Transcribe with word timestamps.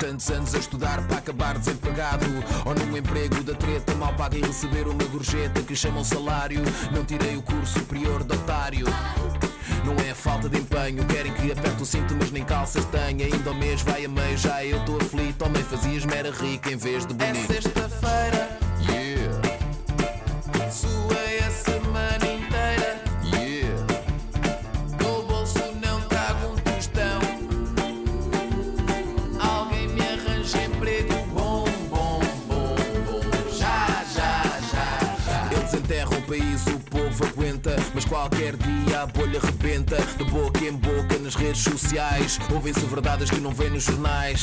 Tantos 0.00 0.30
anos 0.30 0.54
a 0.54 0.58
estudar 0.58 1.06
para 1.06 1.18
acabar 1.18 1.58
desempregado. 1.58 2.24
Ou 2.64 2.74
num 2.74 2.96
emprego 2.96 3.42
da 3.44 3.54
treta 3.54 3.94
mal 3.96 4.14
paga 4.14 4.38
e 4.38 4.40
receber 4.40 4.88
uma 4.88 5.04
gorjeta 5.04 5.60
que 5.60 5.76
chamam 5.76 6.02
salário. 6.02 6.62
Não 6.90 7.04
tirei 7.04 7.36
o 7.36 7.42
curso 7.42 7.78
superior 7.80 8.24
de 8.24 8.34
otário. 8.34 8.86
Não 9.84 9.94
é 10.08 10.14
falta 10.14 10.48
de 10.48 10.58
empenho, 10.58 11.04
querem 11.06 11.32
que 11.34 11.52
aperte 11.52 11.82
o 11.82 11.86
cinto, 11.86 12.14
mas 12.18 12.30
nem 12.30 12.44
calças 12.44 12.84
tenha. 12.86 13.26
Ainda 13.26 13.50
o 13.50 13.54
mês 13.54 13.82
vai 13.82 14.06
a 14.06 14.08
meio, 14.08 14.38
já 14.38 14.64
eu 14.64 14.78
estou 14.78 14.96
aflito. 14.96 15.44
Homem, 15.44 15.62
fazias 15.64 16.06
mera 16.06 16.30
rica 16.30 16.70
em 16.70 16.76
vez 16.76 17.04
de 17.04 17.12
bonito. 17.12 17.52
É 17.52 17.60
sexta-feira, 17.60 18.58
a 39.02 39.06
bolha 39.06 39.40
rebenta. 39.40 39.96
De 40.18 40.24
boca 40.24 40.62
em 40.64 40.72
boca 40.72 41.18
nas 41.18 41.34
redes 41.34 41.62
sociais. 41.62 42.38
Ouvem-se 42.52 42.80
verdades 42.80 43.30
que 43.30 43.40
não 43.40 43.50
vêm 43.52 43.70
nos 43.70 43.84
jornais. 43.84 44.42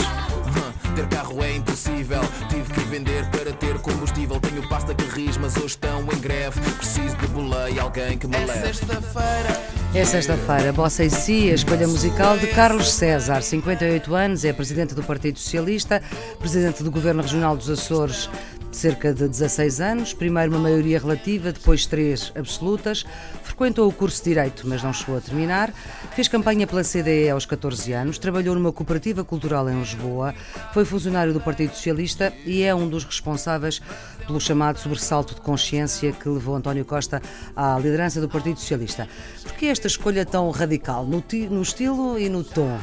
Ter 0.96 1.08
carro 1.08 1.44
é 1.44 1.56
impossível. 1.56 2.22
Tive 2.50 2.74
que 2.74 2.80
vender 2.82 3.30
para 3.30 3.54
ter 3.54 3.78
combustível. 3.80 4.40
Tenho 4.40 4.68
pasta 4.68 4.96
que 4.96 5.04
ris, 5.06 5.38
mas 5.38 5.56
hoje 5.58 5.68
estão 5.68 6.02
em 6.02 6.20
greve. 6.20 6.60
Preciso 6.78 7.16
de 7.18 7.28
boleia, 7.28 7.84
alguém 7.84 8.18
que 8.18 8.28
me 8.28 8.38
leve. 8.38 8.52
É 8.52 8.74
sexta-feira. 8.74 9.78
É 9.94 10.06
sexta-feira, 10.06 10.74
Bossa 10.74 11.04
e 11.04 11.10
Si, 11.10 11.50
a 11.50 11.56
escolha 11.56 11.88
musical 11.88 12.38
de 12.38 12.48
Carlos 12.48 12.92
César, 12.92 13.42
58 13.42 14.14
anos, 14.14 14.44
é 14.44 14.52
presidente 14.52 14.94
do 14.94 15.02
Partido 15.02 15.40
Socialista, 15.40 16.04
presidente 16.40 16.84
do 16.84 16.92
Governo 16.92 17.22
Regional 17.22 17.56
dos 17.56 17.70
Açores, 17.70 18.30
cerca 18.72 19.14
de 19.14 19.28
16 19.28 19.82
anos, 19.82 20.14
primeiro 20.14 20.52
uma 20.52 20.60
maioria 20.60 21.00
relativa, 21.00 21.52
depois 21.52 21.86
três 21.86 22.32
absolutas, 22.36 23.06
frequentou 23.44 23.88
o 23.88 23.92
curso 23.92 24.24
de 24.24 24.30
Direito, 24.30 24.68
mas 24.68 24.84
não 24.84 24.94
chegou 24.94 25.18
a 25.18 25.22
terminar, 25.22 25.74
fez 26.12 26.28
campanha 26.28 26.68
pela 26.68 26.84
CDE 26.84 27.30
aos 27.30 27.46
14 27.46 27.92
anos, 27.94 28.18
trabalhou 28.18 28.56
numa 28.56 28.72
cooperativa 28.72 29.24
cultural 29.24 29.70
em 29.70 29.80
Lisboa, 29.80 30.34
foi 30.74 30.86
funcionário 30.86 31.34
do 31.34 31.42
Partido 31.42 31.74
Socialista 31.74 32.34
e 32.46 32.64
é 32.64 32.74
um 32.76 32.88
dos 32.88 33.04
responsáveis 33.04 33.82
pelo 34.26 34.40
chamado 34.40 34.78
sobressalto 34.80 35.36
de 35.36 35.42
consciência 35.42 36.12
que 36.12 36.28
levou 36.30 36.56
António 36.56 36.86
Costa 36.86 37.22
à 37.56 37.78
liderança 37.78 38.22
do 38.22 38.30
Partido 38.30 38.60
Socialista. 38.60 39.08
Por 39.44 39.54
que 39.54 39.68
esta 39.68 39.88
escolha 39.88 40.26
tão 40.26 40.50
radical, 40.52 41.06
no, 41.06 41.24
no 41.50 41.62
estilo 41.62 42.20
e 42.20 42.30
no 42.30 42.44
tom? 42.44 42.78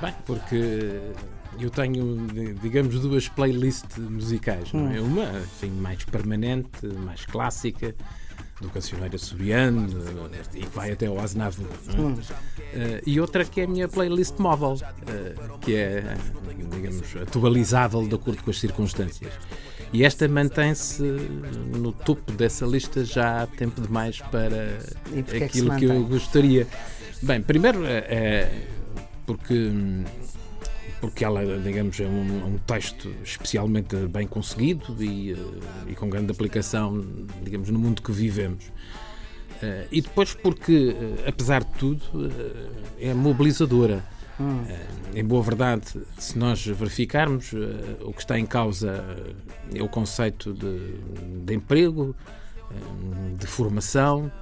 Bem, 0.00 0.14
porque 0.26 1.00
eu 1.58 1.70
tenho, 1.70 2.26
digamos, 2.60 2.98
duas 3.00 3.28
playlists 3.28 3.98
musicais. 3.98 4.72
Não 4.72 4.90
é? 4.90 5.00
Uma, 5.00 5.24
enfim, 5.38 5.70
mais 5.70 6.04
permanente, 6.04 6.86
mais 6.86 7.24
clássica, 7.26 7.94
do 8.60 8.70
cancioneiro 8.70 9.16
açoriano, 9.16 9.88
e 10.54 10.60
que 10.60 10.76
vai 10.76 10.92
até 10.92 11.06
ao 11.06 11.18
Aznavour. 11.18 11.66
é? 11.88 12.74
Eh, 12.74 13.02
e 13.06 13.20
outra 13.20 13.44
que 13.44 13.60
é 13.60 13.64
a 13.64 13.66
minha 13.66 13.88
playlist 13.88 14.38
móvel, 14.38 14.78
eh, 15.06 15.34
que 15.60 15.74
é, 15.74 16.16
digamos, 16.72 17.16
atualizável 17.16 18.06
de 18.06 18.14
acordo 18.14 18.42
com 18.42 18.50
as 18.50 18.60
circunstâncias. 18.60 19.32
E 19.92 20.04
esta 20.04 20.26
mantém-se 20.26 21.02
no 21.02 21.92
topo 21.92 22.32
dessa 22.32 22.66
lista 22.66 23.04
já 23.04 23.42
há 23.42 23.46
tempo 23.46 23.80
demais 23.80 24.20
para 24.20 24.78
porquê 25.04 25.36
é 25.36 25.38
que 25.38 25.44
aquilo 25.44 25.76
que, 25.76 25.84
eu 25.84 26.04
gostaria. 26.04 26.66
Bem, 27.22 27.40
primeiro 27.40 27.84
é, 27.84 27.98
é 27.98 28.62
porque 29.24 29.72
porque 31.04 31.22
ela, 31.24 31.44
digamos, 31.58 32.00
é 32.00 32.06
um, 32.06 32.54
um 32.54 32.58
texto 32.66 33.12
especialmente 33.22 33.94
bem 34.06 34.26
conseguido 34.26 34.96
e, 35.04 35.32
eh, 35.32 35.36
e 35.88 35.94
com 35.94 36.08
grande 36.08 36.32
aplicação, 36.32 37.04
digamos, 37.42 37.68
no 37.68 37.78
mundo 37.78 38.00
que 38.00 38.10
vivemos. 38.10 38.64
Eh, 39.62 39.86
e 39.92 40.00
depois 40.00 40.32
porque, 40.32 40.96
eh, 40.98 41.28
apesar 41.28 41.62
de 41.62 41.72
tudo, 41.72 42.00
é 42.98 43.12
mobilizadora. 43.12 44.02
Em 45.14 45.22
boa 45.24 45.42
verdade, 45.42 45.84
se 46.18 46.38
nós 46.38 46.64
verificarmos, 46.66 47.52
o 48.00 48.12
que 48.12 48.20
está 48.20 48.38
em 48.38 48.46
causa 48.46 49.04
é 49.72 49.82
o 49.82 49.88
conceito 49.88 50.52
de, 50.54 50.78
de 51.44 51.54
emprego, 51.54 52.16
de 53.38 53.46
formação, 53.46 54.32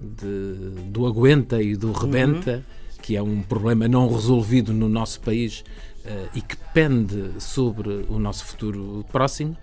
de- 0.00 0.90
do 0.90 1.06
aguenta 1.06 1.62
e 1.62 1.74
do 1.76 1.92
rebenta, 1.92 2.62
que 3.00 3.16
é 3.16 3.22
um 3.22 3.40
problema 3.40 3.88
não 3.88 4.06
resolvido 4.12 4.74
no 4.74 4.86
nosso 4.88 5.18
país 5.22 5.64
e 6.34 6.40
que 6.40 6.56
pende 6.72 7.40
sobre 7.40 8.06
o 8.08 8.18
nosso 8.18 8.44
futuro 8.44 9.04
próximo. 9.10 9.56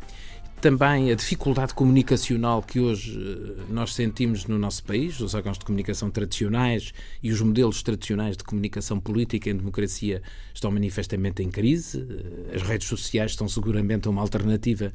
Também 0.62 1.12
a 1.12 1.16
dificuldade 1.16 1.76
comunicacional 1.76 2.62
que 2.64 2.80
hoje 2.80 3.20
eh, 3.20 3.64
nós 3.70 3.94
sentimos 3.94 4.48
no 4.48 4.58
nosso 4.58 4.84
país, 4.84 5.20
os 5.20 5.36
órgãos 5.36 5.60
de 5.60 5.66
comunicação 5.66 6.10
tradicionais 6.10 6.92
e 7.22 7.32
os 7.32 7.40
modelos 7.40 7.84
tradicionais 7.84 8.36
de 8.36 8.44
comunicação 8.44 9.00
política 9.00 9.50
em 9.50 9.58
democracia 9.58 10.24
estão 10.54 10.72
manifestamente 10.72 11.44
em 11.44 11.52
crise. 11.52 12.04
Eh, 12.50 12.56
As 12.56 12.64
redes 12.64 12.88
sociais 12.88 13.32
estão 13.32 13.48
seguramente 13.48 14.10
uma 14.10 14.22
alternativa 14.22 14.92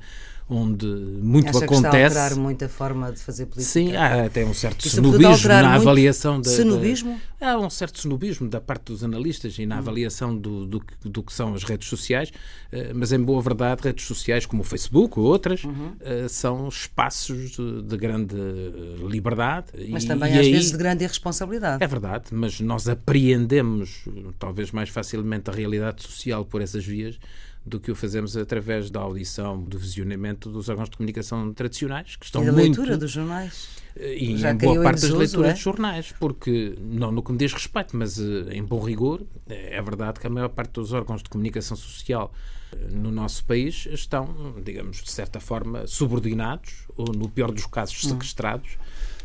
onde 0.51 0.87
muito 0.87 1.49
Acha 1.49 1.59
que 1.61 1.65
está 1.75 1.87
a 1.89 1.91
acontece. 1.91 2.19
alterar 2.19 2.37
muito 2.39 2.65
a 2.65 2.69
forma 2.69 3.13
de 3.13 3.21
fazer 3.21 3.47
política? 3.47 3.73
Sim, 3.73 3.95
há 3.97 4.27
até 4.27 4.45
um 4.45 4.53
certo 4.53 4.85
E 4.87 5.25
alterar 5.25 5.63
na 5.63 5.75
avaliação 5.75 6.41
da, 6.41 6.51
da- 6.51 6.57
Cenobismo? 6.57 7.21
Há 7.41 7.57
um 7.57 7.71
certo 7.71 8.01
cenobismo 8.01 8.49
da 8.51 8.61
parte 8.61 8.87
dos 8.93 9.03
analistas 9.03 9.59
e 9.59 9.65
na 9.65 9.77
Hum. 9.77 9.79
avaliação 9.79 10.37
do, 10.37 10.67
do, 10.67 10.81
que- 10.81 11.09
do 11.09 11.23
que 11.23 11.33
são 11.33 11.55
as 11.55 11.63
redes 11.65 11.89
sociais, 11.89 12.31
eh, 12.71 12.93
mas 12.93 13.13
em 13.13 13.23
boa 13.23 13.41
verdade, 13.41 13.83
redes 13.85 14.05
sociais 14.05 14.45
como 14.45 14.61
o 14.63 14.65
Facebook 14.65 15.19
ou 15.19 15.25
outras 15.27 15.65
Uhum. 15.65 15.93
eh, 16.01 16.27
são 16.29 16.69
espaços 16.69 17.53
de, 17.53 17.83
de 17.83 17.97
grande 17.97 18.35
eh, 18.37 19.07
liberdade. 19.09 19.67
Mas 19.89 20.05
e- 20.05 20.07
também 20.09 20.35
e 20.35 20.39
às 20.39 20.47
aí- 20.47 20.53
vezes 20.53 20.71
de 20.73 20.77
grande 20.77 21.05
irresponsabilidade. 21.05 21.83
é 21.83 21.87
verdade, 21.87 22.25
mas 22.33 22.61
nós 22.61 22.89
apreendemos 22.89 24.05
talvez 24.39 24.71
mais 24.73 24.89
facilmente 24.89 25.49
a 25.49 25.53
realidade 25.53 26.03
social 26.03 26.45
por 26.45 26.61
essas 26.61 26.85
vias 26.85 27.19
do 27.65 27.79
que 27.79 27.91
o 27.91 27.95
fazemos 27.95 28.37
através 28.37 28.91
da 28.91 29.01
audição, 29.01 29.63
do 29.63 29.79
visionamento 29.79 30.51
dos 30.51 30.69
órgãos 30.69 30.89
de 30.89 30.97
comunicação 30.97 31.53
tradicionais, 31.53 32.17
que 32.17 32.25
estão 32.25 32.43
e 32.43 32.47
da 32.47 32.53
muito... 32.53 32.79
leitura 32.79 32.97
dos 32.97 33.11
jornais. 33.11 33.69
E 33.97 34.37
Já 34.39 34.53
em 34.53 34.57
boa 34.57 34.77
em 34.77 34.83
parte 34.83 35.03
das 35.03 35.11
leituras 35.11 35.51
é? 35.51 35.55
de 35.55 35.61
jornais, 35.61 36.15
porque, 36.19 36.75
não 36.81 37.11
no 37.11 37.23
que 37.23 37.33
me 37.33 37.39
diz 37.39 37.53
respeito, 37.53 37.97
mas 37.97 38.19
eh, 38.19 38.47
em 38.53 38.63
bom 38.63 38.81
rigor, 38.81 39.23
eh, 39.49 39.77
é 39.77 39.83
verdade 39.83 40.21
que 40.21 40.27
a 40.27 40.31
maior 40.31 40.49
parte 40.49 40.75
dos 40.75 40.93
órgãos 40.93 41.23
de 41.23 41.29
comunicação 41.29 41.77
social 41.77 42.33
eh, 42.73 42.77
no 42.93 43.11
nosso 43.11 43.45
país 43.45 43.87
estão, 43.91 44.55
digamos, 44.65 45.03
de 45.03 45.11
certa 45.11 45.41
forma, 45.41 45.87
subordinados, 45.89 46.87
ou 46.97 47.13
no 47.13 47.29
pior 47.29 47.51
dos 47.51 47.67
casos, 47.67 48.05
Hum. 48.05 48.11
sequestrados, 48.11 48.79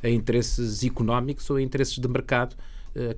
a 0.03 0.09
interesses 0.09 0.83
económicos 0.83 1.49
ou 1.49 1.57
a 1.57 1.61
interesses 1.61 1.99
de 1.99 2.07
mercado 2.07 2.55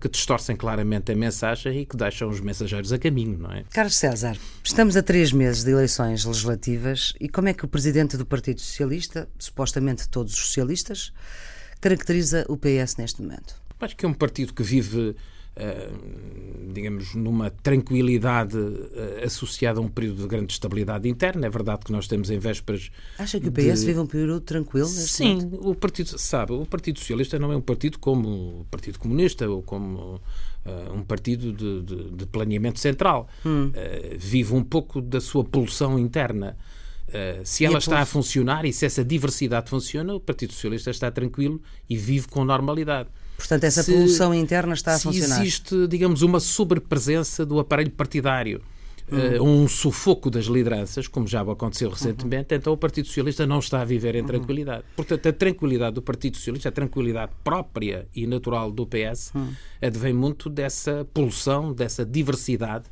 que 0.02 0.10
distorcem 0.10 0.56
claramente 0.56 1.12
a 1.12 1.16
mensagem 1.16 1.82
e 1.82 1.86
que 1.86 1.96
deixam 1.96 2.30
os 2.30 2.40
mensageiros 2.40 2.92
a 2.92 2.98
caminho, 2.98 3.38
não 3.38 3.52
é? 3.52 3.64
Carlos 3.72 3.96
César, 3.96 4.36
estamos 4.64 4.98
a 4.98 5.04
três 5.04 5.32
meses 5.32 5.64
de 5.64 5.72
eleições 5.72 6.26
legislativas 6.26 7.14
e 7.20 7.30
como 7.30 7.48
é 7.48 7.54
que 7.54 7.64
o 7.64 7.68
presidente 7.68 8.18
do 8.18 8.26
Partido 8.26 8.60
Socialista, 8.60 9.30
supostamente 9.38 10.10
todos 10.10 10.34
os 10.34 10.40
socialistas, 10.40 11.14
caracteriza 11.80 12.46
o 12.50 12.58
PS 12.58 12.98
neste 12.98 13.22
momento? 13.22 13.56
Acho 13.80 13.96
que 13.96 14.06
é 14.06 14.10
um 14.10 14.14
partido 14.14 14.54
que 14.54 14.64
vive, 14.64 15.12
eh, 15.12 15.16
digamos, 16.74 17.16
numa 17.16 17.50
tranquilidade 17.50 18.58
eh, 18.94 19.24
associada 19.26 19.80
a 19.80 19.82
um 19.82 19.88
período 19.88 20.22
de 20.22 20.28
grande 20.28 20.54
estabilidade 20.54 21.08
interna. 21.10 21.48
É 21.48 21.50
verdade 21.50 21.86
que 21.86 21.92
nós 21.92 22.06
estamos 22.06 22.30
em 22.30 22.38
vésperas. 22.38 22.92
Acha 23.18 23.40
que 23.40 23.48
o 23.48 23.52
PS 23.52 23.80
de- 23.82 23.86
vive 23.88 24.00
um 24.00 24.06
período 24.06 24.42
tranquilo 24.42 24.86
neste 24.88 25.10
Sim, 25.10 25.36
momento? 25.36 25.70
o 25.70 25.76
partido 25.76 26.18
sabe, 26.20 26.54
o 26.54 26.66
Partido 26.66 27.00
Socialista 27.00 27.40
não 27.40 27.52
é 27.52 27.58
um 27.58 27.62
partido 27.62 27.98
como 28.00 28.62
o 28.62 28.66
Partido 28.70 29.00
Comunista 29.00 29.50
ou 29.50 29.62
como 29.64 30.22
eh, 30.66 30.92
um 30.94 31.02
partido 31.04 31.52
de, 31.54 31.82
de- 31.82 32.12
de 32.12 32.26
planeamento 32.28 32.80
central. 32.80 33.28
Hum. 33.46 33.72
Eh, 33.74 34.16
vive 34.20 34.54
um 34.54 34.64
pouco 34.64 35.02
da 35.02 35.20
sua 35.22 35.44
pulsão 35.44 35.98
interna. 35.98 36.58
Eh, 37.08 37.42
se 37.44 37.64
ela 37.66 37.78
está 37.80 38.02
a 38.02 38.06
funcionar 38.06 38.66
e 38.66 38.74
se 38.74 38.86
essa 38.86 39.04
diversidade 39.04 39.70
funciona, 39.70 40.14
o 40.14 40.20
Partido 40.20 40.52
Socialista 40.54 40.92
está 40.92 41.10
tranquilo 41.10 41.62
e 41.90 41.96
vive 41.98 42.28
com 42.28 42.44
normalidade. 42.44 43.10
Portanto, 43.38 43.64
essa 43.66 43.84
Se- 43.84 43.92
poluição 43.94 44.34
interna 44.34 44.74
está 44.74 44.94
a 44.94 44.98
se 44.98 45.04
funcionar. 45.04 45.42
existe, 45.42 45.88
digamos, 45.88 46.22
uma 46.24 46.40
sobrepresença 46.40 47.46
do 47.46 47.60
aparelho 47.60 47.92
partidário, 47.92 48.62
eh, 49.12 49.40
um 49.40 49.68
sufoco 49.68 50.30
das 50.30 50.46
lideranças, 50.46 51.08
como 51.08 51.28
já 51.28 51.42
aconteceu 51.42 51.90
recentemente, 51.90 52.54
então 52.56 52.74
o 52.74 52.78
Partido 52.78 53.06
Socialista 53.08 53.46
não 53.46 53.60
está 53.60 53.82
a 53.82 53.86
viver 53.86 54.16
em 54.16 54.24
tranquilidade. 54.26 54.84
Portanto, 54.96 55.28
a 55.30 55.32
tranquilidade 55.34 55.94
do 55.96 56.02
Partido 56.02 56.36
Socialista, 56.36 56.70
a 56.70 56.72
tranquilidade 56.72 57.32
própria 57.44 58.08
e 58.16 58.26
natural 58.28 58.72
do 58.72 58.86
PS, 58.86 59.32
advém 59.82 60.14
muito 60.14 60.50
dessa 60.50 61.06
pulsão, 61.14 61.72
dessa 61.74 62.04
diversidade, 62.04 62.86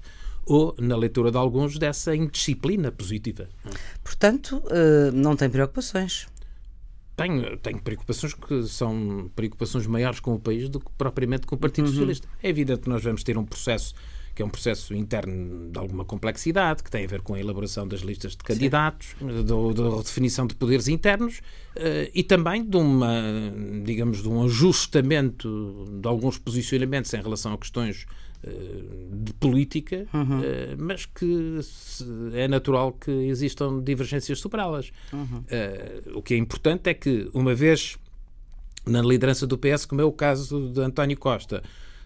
ou, 0.45 0.75
na 0.80 0.95
leitura 0.95 1.31
de 1.31 1.38
alguns, 1.38 1.77
dessa 1.80 2.15
indisciplina 2.15 2.92
positiva. 2.92 3.50
Portanto, 4.03 4.62
eh, 4.69 5.09
não 5.12 5.36
tem 5.36 5.50
preocupações. 5.50 6.27
Tenho, 7.15 7.57
tenho 7.57 7.81
preocupações 7.81 8.33
que 8.33 8.63
são 8.63 9.31
preocupações 9.35 9.88
maiores 9.88 10.19
com 10.19 10.33
o 10.33 10.39
país 10.39 10.67
do 10.67 10.79
que 10.79 10.91
propriamente 10.97 11.47
com 11.47 11.56
o 11.56 11.57
Partido 11.57 11.88
Socialista. 11.88 12.27
É 12.44 12.50
evidente 12.50 12.81
que 12.81 12.89
nós 12.89 13.03
vamos 13.03 13.23
ter 13.23 13.38
um 13.38 13.45
processo 13.45 13.95
que 14.35 14.41
é 14.41 14.45
um 14.45 14.49
processo 14.49 14.93
interno 14.93 15.71
de 15.71 15.79
alguma 15.79 16.03
complexidade, 16.03 16.83
que 16.83 16.91
tem 16.91 17.05
a 17.05 17.07
ver 17.07 17.21
com 17.21 17.33
a 17.33 17.39
elaboração 17.39 17.87
das 17.87 18.01
listas 18.01 18.33
de 18.33 18.39
candidatos, 18.39 19.15
da 19.21 19.95
redefinição 19.95 20.45
de 20.45 20.53
poderes 20.53 20.89
internos 20.89 21.39
uh, 21.77 22.11
e 22.13 22.21
também 22.21 22.63
de 22.63 22.75
uma, 22.75 23.23
digamos, 23.85 24.21
de 24.21 24.27
um 24.27 24.43
ajustamento 24.43 25.85
de 25.89 26.07
alguns 26.07 26.37
posicionamentos 26.37 27.13
em 27.13 27.21
relação 27.21 27.53
a 27.53 27.57
questões 27.57 28.05
uh, 28.43 29.15
de 29.23 29.33
política, 29.35 30.05
uhum. 30.13 30.39
uh, 30.41 30.43
mas 30.77 31.05
que 31.05 31.59
é 32.33 32.45
natural 32.49 32.91
que 32.91 33.11
existam 33.11 33.81
divergências 33.81 34.41
sobre 34.41 34.59
elas. 34.59 34.91
Uhum. 35.13 35.43
o 36.13 36.21
que 36.21 36.33
é 36.33 36.37
importante 36.37 36.89
é 36.89 36.93
que, 36.93 37.29
uma 37.33 37.55
vez 37.55 37.97
na 38.85 39.01
liderança 39.01 39.47
do 39.47 39.57
PS, 39.57 39.85
como 39.85 40.01
é 40.01 40.03
o 40.03 40.11
caso 40.11 40.69
de 40.69 40.81
António 40.81 41.17
Costa, 41.17 41.63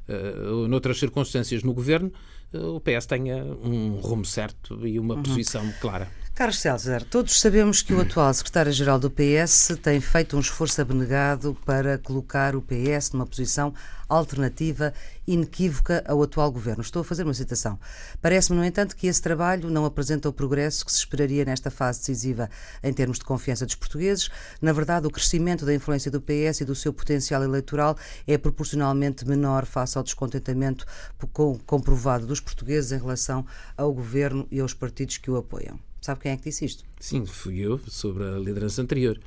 uh, 0.09 0.67
noutras 0.67 0.99
circunstâncias 0.99 1.63
no 1.63 1.73
governo, 1.73 2.11
uh, 2.53 2.75
o 2.75 2.81
PS 2.81 3.05
tenha 3.05 3.43
um 3.43 3.95
rumo 4.01 4.25
certo 4.25 4.85
e 4.85 4.99
uma 4.99 5.15
uhum. 5.15 5.23
posição 5.23 5.63
clara. 5.79 6.07
Carlos 6.39 6.59
César, 6.59 7.03
todos 7.03 7.41
sabemos 7.41 7.81
que 7.81 7.93
o 7.93 7.99
atual 7.99 8.33
secretário-geral 8.33 8.97
do 8.97 9.11
PS 9.11 9.77
tem 9.83 9.99
feito 9.99 10.37
um 10.37 10.39
esforço 10.39 10.79
abnegado 10.81 11.53
para 11.65 11.97
colocar 11.97 12.55
o 12.55 12.61
PS 12.61 13.11
numa 13.11 13.27
posição 13.27 13.73
alternativa 14.07 14.93
inequívoca 15.27 16.01
ao 16.07 16.23
atual 16.23 16.49
governo. 16.49 16.81
Estou 16.81 17.01
a 17.01 17.03
fazer 17.03 17.23
uma 17.23 17.33
citação. 17.33 17.77
Parece-me, 18.21 18.57
no 18.57 18.63
entanto, 18.63 18.95
que 18.95 19.07
esse 19.07 19.21
trabalho 19.21 19.69
não 19.69 19.83
apresenta 19.83 20.29
o 20.29 20.33
progresso 20.33 20.85
que 20.85 20.93
se 20.93 20.99
esperaria 20.99 21.43
nesta 21.43 21.69
fase 21.69 21.99
decisiva 21.99 22.49
em 22.81 22.93
termos 22.93 23.19
de 23.19 23.25
confiança 23.25 23.65
dos 23.65 23.75
portugueses. 23.75 24.29
Na 24.61 24.71
verdade, 24.71 25.07
o 25.07 25.11
crescimento 25.11 25.65
da 25.65 25.75
influência 25.75 26.09
do 26.09 26.21
PS 26.21 26.61
e 26.61 26.65
do 26.65 26.73
seu 26.73 26.93
potencial 26.93 27.43
eleitoral 27.43 27.97
é 28.25 28.37
proporcionalmente 28.37 29.27
menor 29.27 29.65
face 29.65 29.97
ao 29.97 30.05
descontentamento 30.05 30.85
comprovado 31.65 32.25
dos 32.25 32.39
portugueses 32.39 32.93
em 32.93 32.97
relação 32.97 33.45
ao 33.75 33.93
governo 33.93 34.47
e 34.49 34.61
aos 34.61 34.73
partidos 34.73 35.17
que 35.17 35.29
o 35.29 35.35
apoiam. 35.35 35.88
Sabe 36.01 36.21
quem 36.21 36.31
é 36.31 36.37
que 36.37 36.43
disse 36.43 36.65
isto? 36.65 36.83
Sim, 36.99 37.25
fui 37.25 37.59
eu, 37.59 37.79
sobre 37.87 38.23
a 38.23 38.37
liderança 38.37 38.81
anterior. 38.81 39.19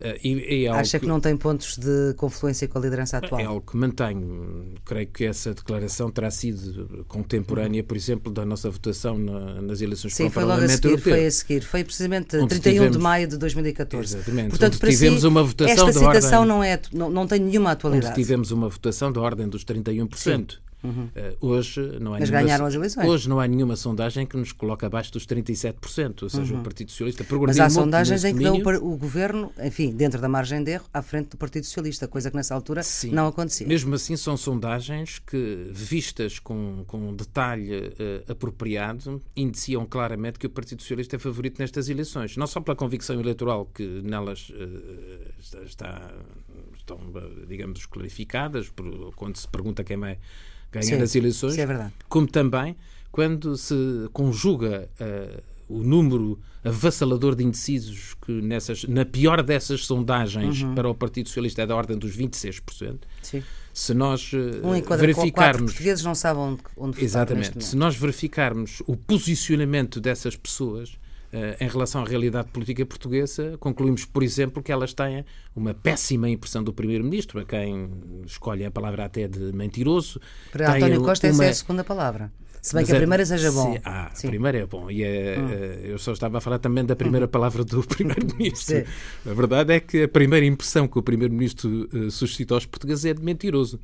Uh, 0.00 0.18
e, 0.24 0.62
e 0.62 0.66
é 0.66 0.70
Acha 0.70 0.98
que, 0.98 1.04
que, 1.04 1.08
não 1.08 1.20
tem 1.20 1.36
pontos 1.36 1.78
de 1.78 2.14
confluência 2.16 2.66
com 2.66 2.78
a 2.78 2.80
liderança 2.80 3.18
atual? 3.18 3.40
É 3.40 3.44
algo 3.44 3.60
que 3.60 3.76
mantenho. 3.76 4.74
Creio 4.84 5.06
que 5.06 5.24
essa 5.24 5.54
declaração 5.54 6.10
terá 6.10 6.30
sido 6.30 7.04
contemporânea, 7.06 7.82
por 7.82 7.96
exemplo, 7.96 8.32
da 8.32 8.44
nossa 8.44 8.68
votação 8.68 9.16
na, 9.16 9.62
nas 9.62 9.80
eleições 9.80 10.14
Sim, 10.14 10.28
para 10.30 10.44
o 10.44 10.46
Parlamento 10.48 10.60
logo 10.60 10.64
a 10.64 10.76
seguir, 10.76 10.88
Europeu. 10.88 11.14
Foi 11.14 11.26
a 11.26 11.30
seguir, 11.30 11.62
foi 11.62 11.84
precisamente 11.84 12.36
onde 12.36 12.48
31 12.48 12.72
tivemos, 12.72 12.96
de 12.96 13.02
maio 13.02 13.28
de 13.28 13.36
2014. 13.38 14.16
Exatamente. 14.16 14.48
Portanto, 14.50 14.78
para 14.78 14.90
tivemos 14.90 15.20
si, 15.20 15.26
uma 15.26 15.42
votação 15.42 15.88
esta 15.88 15.92
citação 15.92 16.40
ordem, 16.40 16.56
não, 16.56 16.64
é, 16.64 16.80
não, 16.92 17.10
não 17.10 17.26
tem 17.26 17.40
nenhuma 17.40 17.70
atualidade. 17.70 18.12
Onde 18.12 18.22
tivemos 18.22 18.50
uma 18.50 18.68
votação 18.68 19.12
da 19.12 19.20
ordem 19.20 19.48
dos 19.48 19.64
31%. 19.64 20.16
Sim. 20.16 20.46
Uhum. 20.84 21.06
Uh, 21.06 21.46
hoje 21.46 21.80
não 21.98 22.12
há 22.12 22.20
Mas 22.20 22.28
nenhuma, 22.28 22.46
ganharam 22.46 22.66
as 22.66 22.74
eleições. 22.74 23.08
Hoje 23.08 23.28
não 23.28 23.40
há 23.40 23.48
nenhuma 23.48 23.74
sondagem 23.74 24.26
que 24.26 24.36
nos 24.36 24.52
coloque 24.52 24.84
abaixo 24.84 25.10
dos 25.10 25.26
37%, 25.26 26.22
ou 26.22 26.28
seja, 26.28 26.52
uhum. 26.52 26.60
o 26.60 26.62
Partido 26.62 26.90
Socialista 26.90 27.24
Mas 27.46 27.58
há 27.58 27.70
sondagens 27.70 28.22
em 28.24 28.36
que 28.36 28.42
dão 28.42 28.56
o 28.56 28.96
governo, 28.96 29.50
enfim, 29.62 29.92
dentro 29.92 30.20
da 30.20 30.28
margem 30.28 30.62
de 30.62 30.72
erro, 30.72 30.84
à 30.92 31.00
frente 31.00 31.30
do 31.30 31.36
Partido 31.38 31.64
Socialista, 31.64 32.06
coisa 32.06 32.30
que 32.30 32.36
nessa 32.36 32.54
altura 32.54 32.82
Sim. 32.82 33.10
não 33.12 33.26
acontecia. 33.26 33.66
Mesmo 33.66 33.94
assim, 33.94 34.16
são 34.16 34.36
sondagens 34.36 35.18
que, 35.18 35.68
vistas 35.70 36.38
com, 36.38 36.84
com 36.86 36.98
um 37.08 37.16
detalhe 37.16 37.74
uh, 37.74 38.32
apropriado, 38.32 39.22
indiciam 39.34 39.86
claramente 39.86 40.38
que 40.38 40.46
o 40.46 40.50
Partido 40.50 40.82
Socialista 40.82 41.16
é 41.16 41.18
favorito 41.18 41.58
nestas 41.58 41.88
eleições. 41.88 42.36
Não 42.36 42.46
só 42.46 42.60
pela 42.60 42.76
convicção 42.76 43.18
eleitoral 43.18 43.64
que 43.72 44.02
nelas 44.02 44.50
uh, 44.50 45.64
está, 45.64 46.12
estão, 46.76 46.98
digamos, 47.48 47.86
clarificadas, 47.86 48.68
por, 48.68 49.14
quando 49.14 49.36
se 49.36 49.48
pergunta 49.48 49.82
quem 49.82 50.04
é 50.04 50.18
ganhar 50.72 50.96
sim, 50.96 51.02
as 51.02 51.14
eleições, 51.14 51.58
é 51.58 51.90
como 52.08 52.26
também 52.26 52.76
quando 53.10 53.56
se 53.56 53.74
conjuga 54.12 54.88
uh, 55.00 55.42
o 55.68 55.82
número 55.82 56.38
avassalador 56.64 57.34
de 57.36 57.44
indecisos 57.44 58.14
que 58.14 58.32
nessas, 58.32 58.84
na 58.84 59.04
pior 59.04 59.42
dessas 59.42 59.84
sondagens 59.86 60.62
uhum. 60.62 60.74
para 60.74 60.88
o 60.88 60.94
Partido 60.94 61.28
Socialista 61.28 61.62
é 61.62 61.66
da 61.66 61.76
ordem 61.76 61.96
dos 61.96 62.16
26%. 62.16 62.98
Sim. 63.22 63.42
Se 63.72 63.92
nós 63.92 64.32
uh, 64.32 64.66
um 64.66 64.96
verificarmos. 64.96 65.70
Os 65.70 65.72
portugueses 65.72 66.04
não 66.04 66.14
sabem 66.14 66.42
onde, 66.42 66.62
onde 66.76 67.04
Exatamente. 67.04 67.64
Se 67.64 67.76
nós 67.76 67.94
verificarmos 67.96 68.82
o 68.86 68.96
posicionamento 68.96 70.00
dessas 70.00 70.36
pessoas 70.36 70.96
em 71.60 71.68
relação 71.68 72.02
à 72.02 72.04
realidade 72.04 72.48
política 72.48 72.84
portuguesa, 72.86 73.56
concluímos, 73.58 74.04
por 74.04 74.22
exemplo, 74.22 74.62
que 74.62 74.70
elas 74.70 74.92
têm 74.92 75.24
uma 75.54 75.74
péssima 75.74 76.28
impressão 76.28 76.62
do 76.62 76.72
Primeiro-Ministro, 76.72 77.40
a 77.40 77.44
quem 77.44 77.90
escolhe 78.24 78.64
a 78.64 78.70
palavra 78.70 79.04
até 79.04 79.26
de 79.26 79.52
mentiroso. 79.52 80.20
Para 80.52 80.76
António 80.76 81.02
Costa, 81.02 81.26
uma... 81.26 81.32
essa 81.32 81.44
é 81.44 81.48
a 81.48 81.54
segunda 81.54 81.84
palavra. 81.84 82.32
Se 82.64 82.72
bem 82.72 82.80
Mas 82.80 82.88
que 82.88 82.96
a 82.96 82.98
primeira 82.98 83.26
seja 83.26 83.52
bom. 83.52 83.74
Sim, 83.74 83.80
ah, 83.84 84.10
Sim. 84.14 84.26
a 84.26 84.30
primeira 84.30 84.58
é 84.58 84.66
bom. 84.66 84.90
E 84.90 85.04
é, 85.04 85.36
hum. 85.38 85.48
Eh, 85.50 85.80
eu 85.92 85.98
só 85.98 86.12
estava 86.12 86.38
a 86.38 86.40
falar 86.40 86.58
também 86.58 86.82
da 86.82 86.96
primeira 86.96 87.26
hum. 87.26 87.28
palavra 87.28 87.62
do 87.62 87.82
Primeiro-Ministro. 87.84 88.86
a 89.26 89.34
verdade 89.34 89.74
é 89.74 89.80
que 89.80 90.04
a 90.04 90.08
primeira 90.08 90.46
impressão 90.46 90.88
que 90.88 90.98
o 90.98 91.02
Primeiro-Ministro 91.02 91.86
uh, 91.92 92.10
suscita 92.10 92.54
aos 92.54 92.64
portugueses 92.64 93.04
é 93.04 93.12
de 93.12 93.22
mentiroso. 93.22 93.78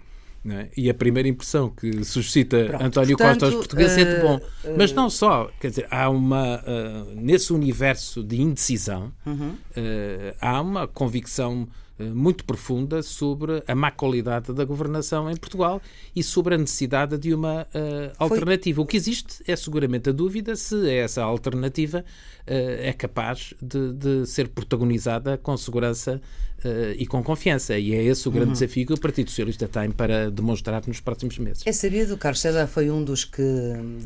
É? 0.48 0.68
E 0.74 0.88
a 0.88 0.94
primeira 0.94 1.28
impressão 1.28 1.68
que 1.68 2.02
suscita 2.02 2.64
Pronto, 2.64 2.84
António 2.84 3.18
portanto, 3.18 3.40
Costa 3.40 3.46
aos 3.46 3.54
portugueses 3.56 3.96
uh, 3.96 4.00
é 4.00 4.04
de 4.14 4.20
bom. 4.22 4.36
Uh, 4.36 4.74
Mas 4.78 4.92
não 4.92 5.10
só, 5.10 5.50
quer 5.60 5.68
dizer, 5.68 5.86
há 5.90 6.08
uma. 6.08 6.62
Uh, 6.62 7.14
nesse 7.14 7.52
universo 7.52 8.24
de 8.24 8.40
indecisão, 8.40 9.12
-huh. 9.26 10.34
há 10.40 10.60
uma 10.62 10.88
convicção 10.88 11.68
muito 12.04 12.44
profunda 12.44 13.02
sobre 13.02 13.62
a 13.66 13.74
má 13.74 13.90
qualidade 13.90 14.52
da 14.52 14.64
governação 14.64 15.30
em 15.30 15.36
Portugal 15.36 15.80
e 16.14 16.22
sobre 16.22 16.54
a 16.54 16.58
necessidade 16.58 17.18
de 17.18 17.34
uma 17.34 17.66
alternativa. 18.18 18.76
Foi... 18.76 18.84
O 18.84 18.86
que 18.86 18.96
existe 18.96 19.42
é 19.46 19.54
seguramente 19.56 20.08
a 20.08 20.12
dúvida 20.12 20.56
se 20.56 20.90
essa 20.90 21.22
alternativa 21.22 22.04
é 22.46 22.92
capaz 22.92 23.54
de, 23.62 23.92
de 23.92 24.26
ser 24.26 24.48
protagonizada 24.48 25.38
com 25.38 25.56
segurança 25.56 26.20
uh, 26.64 26.94
e 26.96 27.06
com 27.06 27.22
confiança. 27.22 27.78
E 27.78 27.94
é 27.94 28.02
esse 28.02 28.28
o 28.28 28.30
grande 28.30 28.48
uhum. 28.48 28.52
desafio 28.54 28.86
que 28.86 28.92
o 28.92 28.98
Partido 28.98 29.30
Socialista 29.30 29.68
tem 29.68 29.90
para 29.90 30.30
demonstrar 30.30 30.82
nos 30.86 31.00
próximos 31.00 31.38
meses. 31.38 31.62
É 31.66 31.72
sabido, 31.72 32.16
Carlos 32.16 32.40
César 32.40 32.66
foi 32.66 32.90
um 32.90 33.02
dos 33.02 33.24
que 33.24 33.42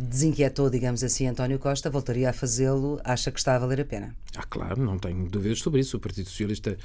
desinquietou, 0.01 0.71
digamos 0.71 1.03
assim, 1.03 1.27
António 1.27 1.59
Costa, 1.59 1.91
voltaria 1.91 2.31
a 2.31 2.33
fazê-lo, 2.33 3.01
acha 3.05 3.31
que 3.31 3.39
está 3.39 3.57
a 3.57 3.59
valer 3.59 3.81
a 3.81 3.85
pena? 3.85 4.15
Ah, 4.37 4.45
claro, 4.45 4.83
não 4.83 4.99
tenho 4.99 5.29
dúvidas 5.29 5.61
sobre 5.61 5.81
isso. 5.81 5.97
O 5.97 6.01
Partido 6.01 6.29
Socialista 6.29 6.71
uh, 6.71 6.77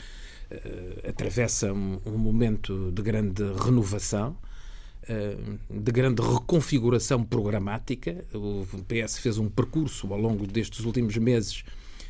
atravessa 1.08 1.72
um, 1.72 2.00
um, 2.06 2.18
momento 2.18 2.92
de 2.92 3.02
grande 3.02 3.44
renovação. 3.64 4.36
Uh, 5.04 5.60
de 5.70 5.92
grande 5.92 6.22
reconfiguração 6.22 7.24
programática. 7.24 8.26
O 8.34 8.66
PS 8.88 9.18
fez 9.18 9.38
um 9.38 9.50
percurso 9.50 10.12
ao 10.14 10.20
longo 10.20 10.46
destes 10.46 10.86
últimos 10.86 11.18
meses 11.18 11.64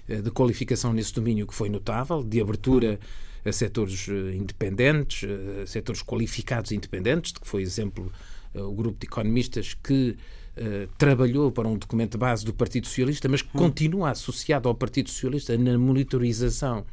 de 0.07 0.31
qualificação 0.31 0.91
nesse 0.91 1.13
domínio 1.13 1.45
que 1.45 1.53
foi 1.53 1.69
notável, 1.69 2.23
de 2.23 2.41
abertura 2.41 2.99
a 3.45 3.51
setores 3.51 4.07
eh, 4.09 4.35
independentes, 4.35 5.27
a 5.61 5.67
setores 5.67 6.01
qualificados 6.01 6.71
independentes, 6.71 7.33
de 7.33 7.39
que 7.39 7.47
foi 7.47 7.61
exemplo 7.61 8.11
eh, 8.53 8.61
o 8.61 8.73
grupo 8.73 8.99
de 8.99 9.07
economistas 9.07 9.73
que 9.73 10.17
Uh, 10.57 10.89
trabalhou 10.97 11.53
para 11.53 11.69
um 11.69 11.77
documento 11.77 12.17
base 12.17 12.43
do 12.43 12.53
Partido 12.53 12.85
Socialista, 12.85 13.29
mas 13.29 13.41
que 13.41 13.47
hum. 13.55 13.59
continua 13.59 14.09
associado 14.09 14.67
ao 14.67 14.75
Partido 14.75 15.09
Socialista 15.09 15.57
na 15.57 15.77
monitorização 15.77 16.85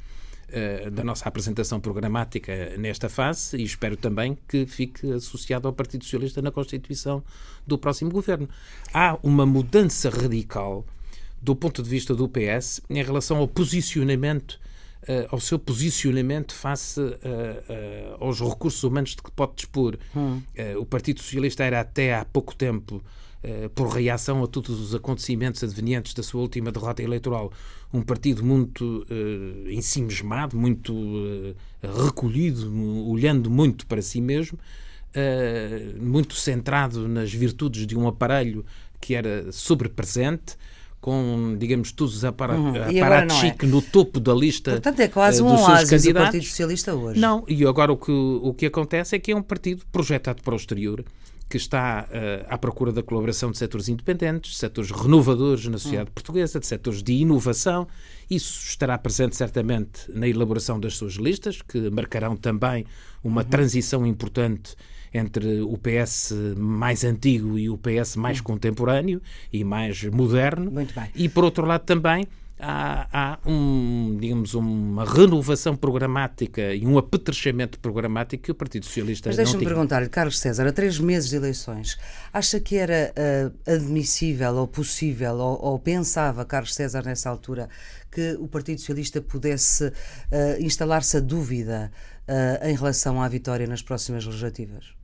da 0.93 1.03
nossa 1.03 1.29
apresentação 1.29 1.81
programática 1.81 2.76
nesta 2.79 3.09
fase 3.09 3.57
e 3.57 3.65
espero 3.65 3.97
também 3.97 4.38
que 4.49 4.65
fique 4.65 5.11
associado 5.12 5.67
ao 5.67 5.75
Partido 5.75 6.05
Socialista 6.05 6.41
na 6.41 6.53
constituição 6.53 7.23
do 7.67 7.76
próximo 7.76 8.11
governo. 8.11 8.49
Há 8.95 9.19
uma 9.23 9.45
mudança 9.45 10.09
radical 10.09 10.87
do 11.43 11.55
ponto 11.55 11.83
de 11.83 11.88
vista 11.88 12.15
do 12.15 12.29
PS 12.29 12.81
em 12.88 13.03
relação 13.03 13.38
ao 13.38 13.49
posicionamento 13.49 14.59
uh, 15.07 15.29
ao 15.31 15.41
seu 15.41 15.59
posicionamento 15.59 16.55
face 16.55 17.00
uh, 17.00 17.05
uh, 17.05 18.25
aos 18.25 18.41
recursos 18.41 18.83
humanos 18.83 19.11
de 19.11 19.23
que 19.23 19.31
pode 19.31 19.55
dispor. 19.57 19.99
Hum. 20.15 20.43
o 20.79 20.85
Partido 20.85 21.21
Socialista 21.21 21.65
era 21.65 21.81
até 21.81 22.15
há 22.15 22.25
pouco 22.25 22.55
tempo 22.55 23.03
por 23.75 23.88
reação 23.88 24.43
a 24.43 24.47
todos 24.47 24.81
os 24.81 24.95
acontecimentos 24.95 25.62
advenientes 25.62 26.15
da 26.15 26.23
sua 26.23 26.41
última 26.41 26.73
derrota 26.73 27.03
eleitoral, 27.03 27.53
um 27.93 28.03
partido 28.03 28.45
muito 28.45 29.07
uh, 29.11 29.71
ensimismado, 29.71 30.57
muito 30.57 30.93
uh, 30.93 31.55
recolhido, 32.05 32.71
olhando 33.09 33.50
muito 33.50 33.87
para 33.87 34.03
si 34.03 34.21
mesmo, 34.21 34.59
uh, 35.15 36.03
muito 36.03 36.35
centrado 36.35 37.09
nas 37.09 37.33
virtudes 37.33 37.87
de 37.87 37.97
um 37.97 38.07
aparelho 38.07 38.65
que 39.00 39.15
era 39.15 39.50
sobrepresente, 39.53 40.57
com, 41.00 41.57
digamos, 41.57 41.93
todos 41.93 42.17
os 42.17 42.25
aparatos 42.25 42.65
uhum. 42.65 42.99
aparatos 42.99 43.37
chique 43.37 43.65
é. 43.65 43.69
no 43.69 43.81
topo 43.81 44.19
da 44.19 44.35
lista 44.35 44.73
Portanto, 44.73 44.99
é 44.99 45.09
quase 45.09 45.41
um 45.41 45.47
oásis 45.47 46.03
do 46.03 46.15
Partido 46.15 46.45
Socialista 46.45 46.95
hoje. 46.95 47.21
Não, 47.21 47.45
e 47.47 47.65
agora 47.65 47.93
o 47.93 47.97
que, 47.97 48.11
o 48.11 48.53
que 48.53 48.67
acontece 48.67 49.15
é 49.15 49.19
que 49.19 49.31
é 49.31 49.37
um 49.37 49.43
partido 49.43 49.85
projetado 49.93 50.43
para 50.43 50.55
o 50.55 50.57
exterior, 50.57 51.05
que 51.49 51.57
está 51.57 52.09
uh, 52.09 52.47
à 52.49 52.59
procura 52.59 52.93
da 52.93 53.03
colaboração 53.03 53.50
de 53.50 53.59
setores 53.59 53.88
independentes, 53.88 54.53
de 54.53 54.59
setores 54.59 54.91
renovadores 54.91 55.67
na 55.67 55.79
sociedade 55.79 56.09
uhum. 56.11 56.15
portuguesa, 56.15 56.59
de 56.59 56.67
setores 56.67 57.03
de 57.03 57.12
inovação. 57.12 57.87
Isso 58.29 58.69
estará 58.69 58.99
presente 58.99 59.37
certamente 59.37 60.11
na 60.12 60.26
elaboração 60.26 60.81
das 60.81 60.97
suas 60.97 61.15
listas, 61.15 61.62
que 61.62 61.88
marcarão 61.91 62.37
também 62.37 62.85
uma 63.23 63.43
uhum. 63.43 63.49
transição 63.49 64.07
importante 64.07 64.75
entre 65.15 65.61
o 65.61 65.79
PS 65.79 66.33
mais 66.57 67.05
antigo 67.05 67.59
e 67.59 67.71
o 67.71 67.79
PS 67.79 68.17
mais 68.17 68.41
contemporâneo 68.41 69.23
e 69.53 69.62
mais 69.62 70.03
moderno. 70.05 70.71
Muito 70.71 70.95
bem. 70.95 71.11
E, 71.15 71.29
por 71.29 71.45
outro 71.45 71.65
lado, 71.65 71.85
também 71.85 72.26
há, 72.58 73.06
há 73.12 73.38
um, 73.48 74.16
digamos, 74.18 74.54
uma 74.54 75.04
renovação 75.04 75.76
programática 75.76 76.75
e 76.75 76.86
um 76.86 76.98
apetrechamento 76.98 77.78
programático 77.78 78.44
que 78.44 78.50
o 78.50 78.54
Partido 78.54 78.86
Socialista 78.86 79.28
Mas 79.28 79.36
não 79.36 79.44
deixa-me 79.44 79.60
tinha. 79.60 79.70
perguntar-lhe, 79.70 80.08
Carlos 80.08 80.38
César, 80.38 80.66
a 80.66 80.72
três 80.72 80.98
meses 80.98 81.28
de 81.28 81.36
eleições, 81.36 81.98
acha 82.32 82.58
que 82.58 82.76
era 82.76 83.12
uh, 83.12 83.70
admissível 83.70 84.54
ou 84.54 84.66
possível, 84.66 85.36
ou, 85.36 85.62
ou, 85.62 85.78
pensava 85.78 86.44
Carlos 86.44 86.75
César 86.75 87.02
nessa 87.04 87.28
altura, 87.28 87.68
que 88.10 88.36
o 88.40 88.48
Partido 88.48 88.80
Socialista 88.80 89.20
pudesse 89.20 89.86
uh, 89.86 89.92
instalar-se 90.60 91.18
a 91.18 91.20
dúvida 91.20 91.92
uh, 92.26 92.66
em 92.66 92.75
relação 92.75 93.20
à 93.20 93.28
vitória 93.28 93.66
nas 93.66 93.82
próximas 93.82 94.25
legislativas? 94.25 94.96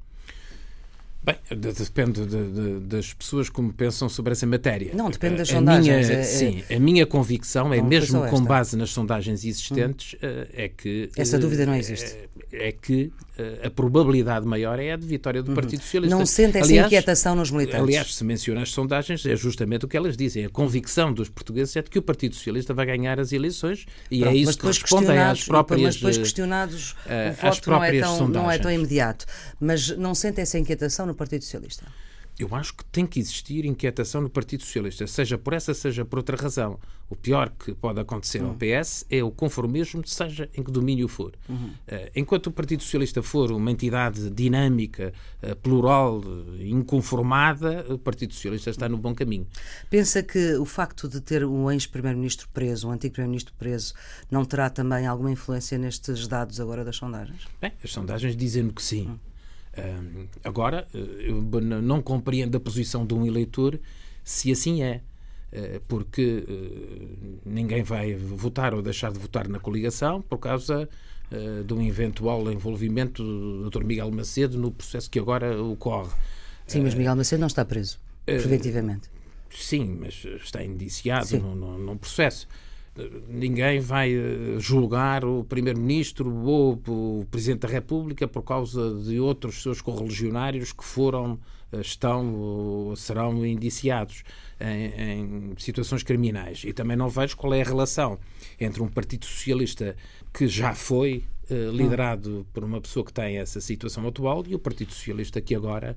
Bem, 1.24 1.36
depende 1.56 2.26
de, 2.26 2.50
de, 2.50 2.80
das 2.80 3.14
pessoas 3.14 3.48
como 3.48 3.72
pensam 3.72 4.08
sobre 4.08 4.32
essa 4.32 4.44
matéria. 4.44 4.92
Não, 4.92 5.08
depende 5.08 5.36
das 5.36 5.50
a 5.50 5.54
sondagens. 5.54 6.08
Minha, 6.08 6.18
é, 6.18 6.22
sim, 6.24 6.64
a 6.68 6.78
minha 6.80 7.06
convicção 7.06 7.72
é, 7.72 7.80
mesmo 7.80 8.26
com 8.28 8.42
base 8.42 8.76
nas 8.76 8.90
sondagens 8.90 9.44
existentes, 9.44 10.14
hum. 10.14 10.46
é 10.52 10.68
que. 10.68 11.10
Essa 11.16 11.38
dúvida 11.38 11.64
não 11.64 11.76
existe. 11.76 12.16
É, 12.52 12.68
é, 12.68 12.72
que 12.72 13.12
a 13.64 13.70
probabilidade 13.70 14.46
maior 14.46 14.78
é 14.78 14.92
a 14.92 14.96
de 14.96 15.06
vitória 15.06 15.42
do 15.42 15.48
uhum. 15.48 15.54
Partido 15.54 15.82
Socialista. 15.82 16.16
Não 16.16 16.26
sente 16.26 16.58
essa 16.58 16.66
aliás, 16.66 16.86
inquietação 16.86 17.34
nos 17.34 17.50
militantes. 17.50 17.82
Aliás, 17.82 18.14
se 18.14 18.24
menciona 18.24 18.62
as 18.62 18.70
sondagens, 18.70 19.24
é 19.26 19.36
justamente 19.36 19.84
o 19.84 19.88
que 19.88 19.96
elas 19.96 20.16
dizem. 20.16 20.44
A 20.44 20.48
convicção 20.48 21.12
dos 21.12 21.28
portugueses 21.28 21.74
é 21.76 21.82
de 21.82 21.90
que 21.90 21.98
o 21.98 22.02
Partido 22.02 22.34
Socialista 22.34 22.72
vai 22.74 22.86
ganhar 22.86 23.18
as 23.20 23.32
eleições 23.32 23.86
e 24.10 24.20
Pronto, 24.20 24.32
é 24.32 24.36
isso 24.36 24.58
que 24.58 24.66
respondem 24.66 25.18
às 25.18 25.44
próprias. 25.44 25.82
Mas 25.82 25.94
depois 25.96 26.18
questionados, 26.18 26.92
uh, 26.92 27.30
o 27.30 27.50
voto 27.50 27.70
não 27.70 27.84
é, 27.84 28.00
tão, 28.00 28.28
não 28.28 28.50
é 28.50 28.58
tão 28.58 28.70
imediato. 28.70 29.26
Mas 29.60 29.96
não 29.96 30.14
sente 30.14 30.40
essa 30.40 30.58
inquietação 30.58 31.06
no 31.06 31.14
Partido 31.14 31.42
Socialista? 31.42 31.84
Eu 32.38 32.54
acho 32.54 32.74
que 32.74 32.84
tem 32.86 33.06
que 33.06 33.20
existir 33.20 33.64
inquietação 33.64 34.20
no 34.20 34.30
Partido 34.30 34.62
Socialista, 34.62 35.06
seja 35.06 35.36
por 35.36 35.52
essa, 35.52 35.74
seja 35.74 36.04
por 36.04 36.18
outra 36.18 36.36
razão. 36.36 36.78
O 37.12 37.14
pior 37.14 37.50
que 37.50 37.74
pode 37.74 38.00
acontecer 38.00 38.42
uhum. 38.42 38.48
ao 38.48 38.54
PS 38.54 39.04
é 39.10 39.22
o 39.22 39.30
conformismo, 39.30 40.02
seja 40.06 40.48
em 40.54 40.62
que 40.62 40.70
domínio 40.72 41.06
for. 41.08 41.34
Uhum. 41.46 41.66
Uh, 41.86 42.10
enquanto 42.16 42.46
o 42.46 42.50
Partido 42.50 42.82
Socialista 42.82 43.22
for 43.22 43.52
uma 43.52 43.70
entidade 43.70 44.30
dinâmica, 44.30 45.12
uh, 45.42 45.54
plural, 45.56 46.22
inconformada, 46.58 47.84
o 47.90 47.98
Partido 47.98 48.32
Socialista 48.32 48.70
está 48.70 48.88
no 48.88 48.96
bom 48.96 49.14
caminho. 49.14 49.46
Pensa 49.90 50.22
que 50.22 50.54
o 50.54 50.64
facto 50.64 51.06
de 51.06 51.20
ter 51.20 51.44
um 51.44 51.70
ex-primeiro-ministro 51.70 52.48
preso, 52.48 52.88
um 52.88 52.92
antigo 52.92 53.12
primeiro-ministro 53.12 53.52
preso, 53.58 53.92
não 54.30 54.42
terá 54.42 54.70
também 54.70 55.06
alguma 55.06 55.30
influência 55.30 55.76
nestes 55.76 56.26
dados 56.26 56.60
agora 56.60 56.82
das 56.82 56.96
sondagens? 56.96 57.46
Bem, 57.60 57.72
as 57.84 57.92
sondagens 57.92 58.34
dizem 58.34 58.70
que 58.70 58.82
sim. 58.82 59.08
Uhum. 59.08 59.31
Agora, 60.44 60.86
eu 60.92 61.42
não 61.82 62.02
compreendo 62.02 62.56
a 62.56 62.60
posição 62.60 63.06
de 63.06 63.14
um 63.14 63.26
eleitor 63.26 63.80
se 64.22 64.52
assim 64.52 64.82
é, 64.82 65.00
uh, 65.52 65.80
porque 65.88 66.44
uh, 66.46 67.38
ninguém 67.44 67.82
vai 67.82 68.14
votar 68.14 68.74
ou 68.74 68.82
deixar 68.82 69.10
de 69.10 69.18
votar 69.18 69.48
na 69.48 69.58
coligação 69.58 70.20
por 70.22 70.38
causa 70.38 70.88
de 71.66 71.72
um 71.72 71.80
eventual 71.80 72.52
envolvimento 72.52 73.24
do 73.24 73.70
Dr. 73.70 73.84
Miguel 73.84 74.10
Macedo 74.10 74.58
no 74.58 74.70
processo 74.70 75.08
que 75.08 75.18
agora 75.18 75.58
ocorre. 75.62 76.10
Sim, 76.66 76.82
mas 76.82 76.94
Miguel 76.94 77.16
Macedo 77.16 77.40
não 77.40 77.46
está 77.46 77.64
preso, 77.64 77.98
preventivamente. 78.26 79.08
Sim, 79.48 79.96
mas 79.98 80.26
está 80.42 80.62
indiciado 80.62 81.38
num, 81.38 81.78
num 81.78 81.96
processo 81.96 82.46
ninguém 83.28 83.80
vai 83.80 84.12
eh, 84.12 84.56
julgar 84.58 85.24
o 85.24 85.44
Primeiro-Ministro 85.44 86.30
ou 86.44 86.80
o 86.86 87.26
Presidente 87.30 87.60
da 87.60 87.68
República 87.68 88.28
por 88.28 88.42
causa 88.42 88.94
de 89.02 89.18
outros 89.18 89.62
seus 89.62 89.80
correligionários 89.80 90.72
que 90.72 90.84
foram, 90.84 91.38
eh, 91.72 91.80
estão 91.80 92.34
ou 92.34 92.96
serão 92.96 93.44
indiciados 93.46 94.22
em, 94.60 95.52
em, 95.52 95.54
situações 95.56 96.02
criminais. 96.02 96.64
E 96.64 96.72
também 96.72 96.96
não 96.96 97.08
vejo 97.08 97.36
qual 97.36 97.54
é 97.54 97.62
a 97.62 97.64
relação 97.64 98.18
entre 98.60 98.82
um 98.82 98.88
Partido 98.88 99.24
Socialista 99.24 99.96
que 100.32 100.46
já 100.46 100.74
foi 100.74 101.24
uh, 101.50 101.70
liderado 101.70 102.46
por 102.52 102.62
uma 102.62 102.80
pessoa 102.80 103.04
que 103.04 103.12
tem 103.12 103.38
essa 103.38 103.60
situação 103.60 104.06
atual 104.06 104.44
e 104.46 104.54
o 104.54 104.58
Partido 104.58 104.92
Socialista 104.92 105.40
que 105.40 105.54
agora 105.54 105.96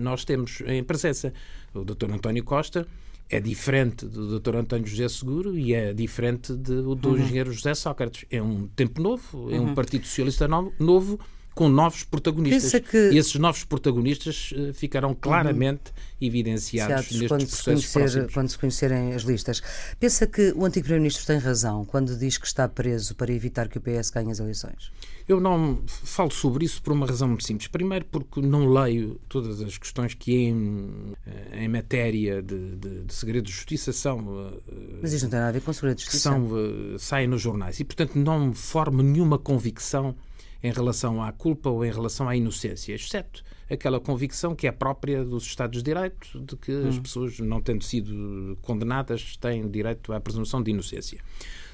nós 0.00 0.24
temos 0.24 0.62
em 0.66 0.82
presença. 0.82 1.32
O 1.72 1.84
Dr. 1.84 2.10
António 2.10 2.42
Costa 2.42 2.88
é 3.30 3.40
diferente 3.40 4.06
do 4.06 4.38
Dr. 4.38 4.56
António 4.56 4.86
José 4.86 5.08
Seguro 5.08 5.56
e 5.56 5.74
é 5.74 5.92
diferente 5.92 6.54
de, 6.56 6.82
do 6.82 7.08
uhum. 7.08 7.18
engenheiro 7.18 7.52
José 7.52 7.74
Sócrates. 7.74 8.24
É 8.30 8.42
um 8.42 8.66
tempo 8.68 9.02
novo, 9.02 9.50
é 9.50 9.60
um 9.60 9.68
uhum. 9.68 9.74
Partido 9.74 10.06
Socialista 10.06 10.48
novo, 10.48 10.72
novo 10.78 11.20
com 11.58 11.68
novos 11.68 12.04
protagonistas. 12.04 12.80
Que... 12.88 13.10
E 13.10 13.18
esses 13.18 13.34
novos 13.34 13.64
protagonistas 13.64 14.52
uh, 14.52 14.72
ficarão 14.72 15.12
claramente 15.12 15.90
uhum. 15.90 16.28
evidenciados 16.28 17.10
nestes 17.10 17.26
quando 17.26 17.48
processos 17.48 17.86
se 17.86 17.92
conhecer, 17.92 18.32
Quando 18.32 18.48
se 18.48 18.58
conhecerem 18.58 19.12
as 19.12 19.22
listas. 19.22 19.60
Pensa 19.98 20.24
que 20.28 20.52
o 20.54 20.64
antigo 20.64 20.84
Primeiro-Ministro 20.84 21.26
tem 21.26 21.38
razão 21.38 21.84
quando 21.84 22.16
diz 22.16 22.38
que 22.38 22.46
está 22.46 22.68
preso 22.68 23.16
para 23.16 23.32
evitar 23.32 23.66
que 23.68 23.76
o 23.76 23.80
PS 23.80 24.10
ganhe 24.10 24.30
as 24.30 24.38
eleições? 24.38 24.92
Eu 25.28 25.40
não 25.40 25.82
falo 25.86 26.30
sobre 26.30 26.64
isso 26.64 26.80
por 26.80 26.92
uma 26.92 27.04
razão 27.04 27.26
muito 27.26 27.44
simples. 27.44 27.66
Primeiro, 27.66 28.04
porque 28.04 28.40
não 28.40 28.72
leio 28.72 29.20
todas 29.28 29.60
as 29.60 29.76
questões 29.76 30.14
que 30.14 30.32
em, 30.32 31.16
eh, 31.26 31.64
em 31.64 31.68
matéria 31.68 32.40
de, 32.40 32.76
de, 32.76 33.02
de 33.02 33.12
segredo 33.12 33.46
de 33.46 33.52
justiça 33.52 33.92
são. 33.92 34.20
Uh, 34.20 34.62
Mas 35.02 35.12
isto 35.12 35.24
não 35.24 35.30
tem 35.30 35.38
nada 35.40 35.50
a 35.50 35.52
ver 35.52 35.60
com 35.60 35.72
segredo 35.72 35.96
de 35.96 36.04
justiça. 36.04 36.30
São, 36.30 36.44
uh, 36.46 36.98
saem 37.00 37.26
nos 37.26 37.42
jornais. 37.42 37.80
E, 37.80 37.84
portanto, 37.84 38.14
não 38.14 38.54
formo 38.54 39.02
nenhuma 39.02 39.38
convicção 39.38 40.14
em 40.62 40.72
relação 40.72 41.22
à 41.22 41.32
culpa 41.32 41.70
ou 41.70 41.84
em 41.84 41.92
relação 41.92 42.28
à 42.28 42.36
inocência, 42.36 42.94
exceto 42.94 43.44
aquela 43.70 44.00
convicção 44.00 44.54
que 44.54 44.66
é 44.66 44.72
própria 44.72 45.24
dos 45.24 45.44
Estados 45.44 45.82
de 45.82 45.84
Direito, 45.84 46.40
de 46.40 46.56
que 46.56 46.72
hum. 46.72 46.88
as 46.88 46.98
pessoas, 46.98 47.38
não 47.38 47.60
tendo 47.60 47.84
sido 47.84 48.58
condenadas, 48.62 49.36
têm 49.36 49.68
direito 49.68 50.12
à 50.12 50.20
presunção 50.20 50.62
de 50.62 50.70
inocência. 50.70 51.20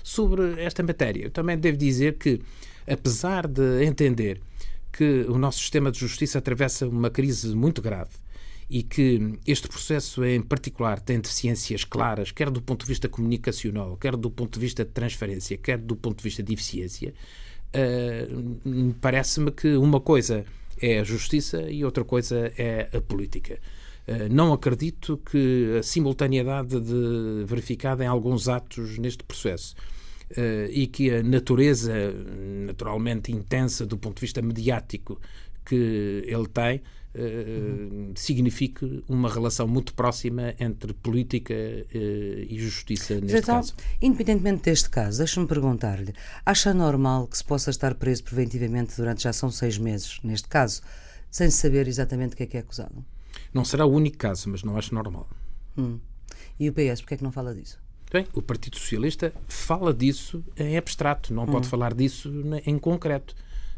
Sobre 0.03 0.61
esta 0.61 0.83
matéria, 0.83 1.25
eu 1.25 1.31
também 1.31 1.57
devo 1.57 1.79
dizer 1.79 2.19
que, 2.19 2.41
apesar 2.87 3.47
de 3.47 3.85
entender 3.85 4.41
que 4.93 5.25
o 5.29 5.39
nosso 5.39 5.59
sistema 5.61 5.91
de 5.91 5.99
justiça 5.99 6.39
atravessa 6.39 6.87
uma 6.87 7.11
crise 7.11 7.55
muito 7.55 7.81
grave 7.81 8.13
e 8.69 8.83
que 8.83 9.39
este 9.47 9.69
processo 9.69 10.25
em 10.25 10.41
particular 10.41 11.01
tem 11.01 11.21
deficiências 11.21 11.85
claras, 11.85 12.31
quer 12.31 12.51
do 12.51 12.63
ponto 12.63 12.83
de 12.83 12.89
vista 12.89 13.09
comunicacional, 13.09 13.97
quer 13.97 14.17
do 14.17 14.31
ponto 14.31 14.55
de 14.55 14.61
vista 14.61 14.85
de 14.85 14.91
transferência, 14.91 15.57
quer 15.57 15.79
do 15.79 15.97
ponto 15.97 16.19
de 16.19 16.25
vista 16.25 16.43
de 16.43 16.53
eficiência, 16.53 17.15
uh, 17.75 18.95
parece-me 19.01 19.51
que 19.51 19.77
uma 19.77 20.01
coisa 20.01 20.45
é 20.81 21.01
a 21.01 21.05
justiça 21.05 21.63
e 21.71 21.85
outra 21.85 22.05
coisa 22.05 22.53
é 22.57 22.89
a 22.95 23.01
política. 23.01 23.59
Uh, 24.07 24.33
não 24.33 24.53
acredito 24.53 25.19
que 25.19 25.77
a 25.79 25.83
simultaneidade 25.83 26.81
de, 26.81 27.45
verificada 27.47 28.05
em 28.05 28.07
alguns 28.07 28.49
atos 28.49 28.99
neste 28.99 29.25
processo 29.25 29.75
uh, 30.33 30.71
e 30.71 30.87
que 30.87 31.11
a 31.11 31.23
natureza 31.23 31.93
naturalmente 32.67 33.33
intensa 33.33 33.87
do 33.87 33.97
ponto 33.97 34.17
de 34.17 34.21
vista 34.23 34.43
mediático 34.43 35.21
que 35.65 36.23
ele 36.27 36.47
tem 36.49 36.83
signifique 38.17 39.05
uma 39.09 39.33
relação 39.33 39.69
muito 39.69 39.95
próxima 39.95 40.55
entre 40.59 40.93
política 40.93 41.55
uh, 41.55 41.97
e 41.97 42.59
justiça 42.59 43.21
neste 43.21 43.39
então, 43.39 43.57
caso. 43.57 43.75
Independentemente 44.03 44.65
deste 44.65 44.91
caso, 44.91 45.19
deixe-me 45.19 45.47
perguntar-lhe: 45.47 46.13
acha 46.45 46.75
normal 46.75 47.27
que 47.29 47.39
se 47.39 47.45
possa 47.45 47.71
estar 47.71 47.95
preso 47.95 48.25
preventivamente 48.25 48.97
durante 48.97 49.23
já 49.23 49.33
são 49.33 49.51
seis 49.51 49.79
meses, 49.79 50.19
neste 50.25 50.49
caso, 50.49 50.83
sem 51.31 51.51
saber 51.51 51.87
exatamente 51.87 52.35
o 52.35 52.37
que 52.37 52.43
é 52.43 52.47
que 52.47 52.57
é 52.57 52.61
acusado? 52.61 53.05
Não 53.53 53.65
será 53.65 53.87
o 53.87 53.93
único 53.93 54.19
caso, 54.19 54.49
mas 54.49 54.63
não 54.63 54.77
acho 54.77 54.95
normal. 54.95 55.29
Hum. 55.79 55.99
E 56.59 56.69
o 56.69 56.73
PS, 56.73 57.01
porquê 57.01 57.15
é 57.15 57.17
que 57.17 57.25
não 57.25 57.33
fala 57.33 57.55
disso? 57.55 57.79
Bem, 58.13 58.27
o 58.33 58.43
Partido 58.43 58.77
Socialista 58.77 59.33
fala 59.49 59.93
disso 59.93 60.45
em 60.57 60.77
abstrato, 60.77 61.33
não 61.33 61.45
hum. 61.45 61.53
pode 61.53 61.69
falar 61.69 61.95
disso 61.95 62.33
em 62.67 62.79
concreto. 62.79 63.35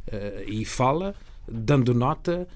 Uh, 0.07 0.49
e 0.49 0.65
fala 0.65 1.15
dando 1.49 1.93
nota 1.93 2.47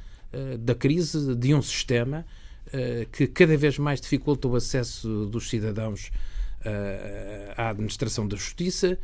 da 0.61 0.75
crise 0.75 1.35
de 1.35 1.55
um 1.55 1.63
sistema 1.63 2.25
uh, 2.69 3.09
que 3.11 3.27
cada 3.27 3.57
vez 3.57 3.79
mais 3.79 4.01
dificulta 4.01 4.47
o 4.49 4.55
acesso 4.55 5.27
dos 5.27 5.49
cidadãos 5.49 6.11
uh, 6.61 7.55
à 7.57 7.71
administração 7.71 8.27
da 8.27 8.37
justiça, 8.37 8.99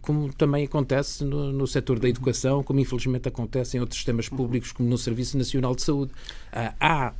como 0.00 0.32
também 0.32 0.64
acontece 0.64 1.22
no, 1.22 1.52
no 1.52 1.66
setor 1.66 1.98
da 1.98 2.08
educação, 2.08 2.62
como 2.62 2.80
infelizmente 2.80 3.28
acontece 3.28 3.76
em 3.76 3.80
outros 3.80 3.98
sistemas 3.98 4.30
públicos, 4.30 4.72
como 4.72 4.88
no 4.88 4.96
Serviço 4.96 5.36
Nacional 5.36 5.74
de 5.74 5.82
Saúde. 5.82 6.10
há 6.80 7.12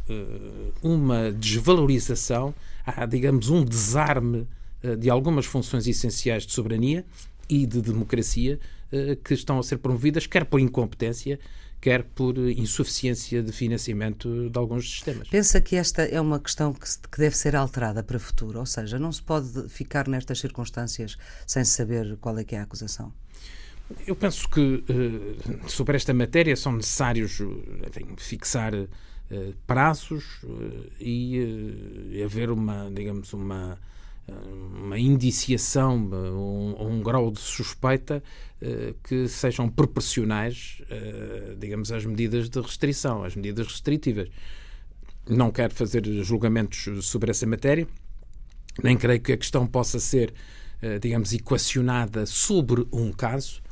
uma 0.83 1.31
desvalorização, 1.31 2.55
há, 2.87 3.05
digamos, 3.05 3.51
um 3.51 3.63
desarme 3.63 4.49
de 4.99 5.11
algumas 5.11 5.45
funções 5.45 5.87
essenciais 5.87 6.47
de 6.47 6.55
soberania 6.55 7.05
e 7.51 7.67
de 7.67 7.83
democracia 7.83 8.59
que 9.23 9.35
estão 9.35 9.59
a 9.59 9.63
ser 9.63 9.77
promovidas, 9.77 10.27
quer 10.27 10.47
por 10.47 10.59
incompetência, 10.59 11.39
quer 11.87 12.03
por 12.03 12.37
insuficiência 12.37 13.41
de 13.41 13.53
financiamento 13.53 14.51
de 14.51 14.59
alguns 14.59 14.91
sistemas. 14.91 15.29
Pensa 15.29 15.61
que 15.61 15.77
esta 15.77 16.03
é 16.03 16.21
uma 16.21 16.41
questão 16.41 16.73
que, 16.73 16.81
que 16.81 17.17
deve 17.17 17.37
ser 17.37 17.55
alterada 17.55 18.03
para 18.03 18.17
o 18.17 18.19
futuro, 18.19 18.59
ou 18.59 18.67
seja, 18.67 18.99
não 18.99 19.13
se 19.13 19.23
pode 19.23 19.69
ficar 19.69 20.09
nestas 20.09 20.41
circunstâncias 20.41 21.17
sem 21.47 21.65
saber 21.65 22.17
qual 22.21 22.37
é 22.39 22.43
que 22.43 22.57
é 22.57 22.59
a 22.59 22.65
acusação? 22.65 23.13
Eu 24.05 24.17
penso 24.17 24.49
que 24.49 24.83
sobre 25.69 25.95
esta 25.95 26.13
matéria 26.13 26.57
são 26.57 26.73
necessários 26.73 27.39
enfim, 27.87 28.17
fixar 28.17 28.73
prazos 29.65 30.41
e 30.99 32.21
haver 32.25 32.51
uma, 32.51 32.91
digamos, 32.93 33.33
uma 33.33 33.79
uma 34.29 34.99
indiciação, 34.99 35.97
um, 35.97 36.75
um 36.79 37.03
grau 37.03 37.31
de 37.31 37.41
suspeita 37.41 38.23
uh, 38.61 38.95
que 39.05 39.29
sejam 39.29 39.69
proporcionais, 39.69 40.83
uh, 40.91 41.57
digamos, 41.57 41.93
às 41.93 42.05
medidas 42.05 42.49
de 42.49 42.61
restrição, 42.61 43.23
às 43.23 43.37
medidas 43.37 43.67
restritivas. 43.67 44.29
Não 45.29 45.51
quero 45.51 45.75
fazer 45.75 46.05
julgamentos 46.23 47.07
sobre 47.07 47.31
essa 47.31 47.47
matéria, 47.47 47.87
nem 48.83 48.97
creio 48.97 49.21
que 49.21 49.33
a 49.33 49.37
questão 49.37 49.67
possa 49.67 50.01
ser, 50.01 50.35
uh, 50.83 50.99
digamos, 50.99 51.33
equacionada 51.33 52.27
sobre 52.27 52.87
um 52.93 53.13
caso, 53.13 53.63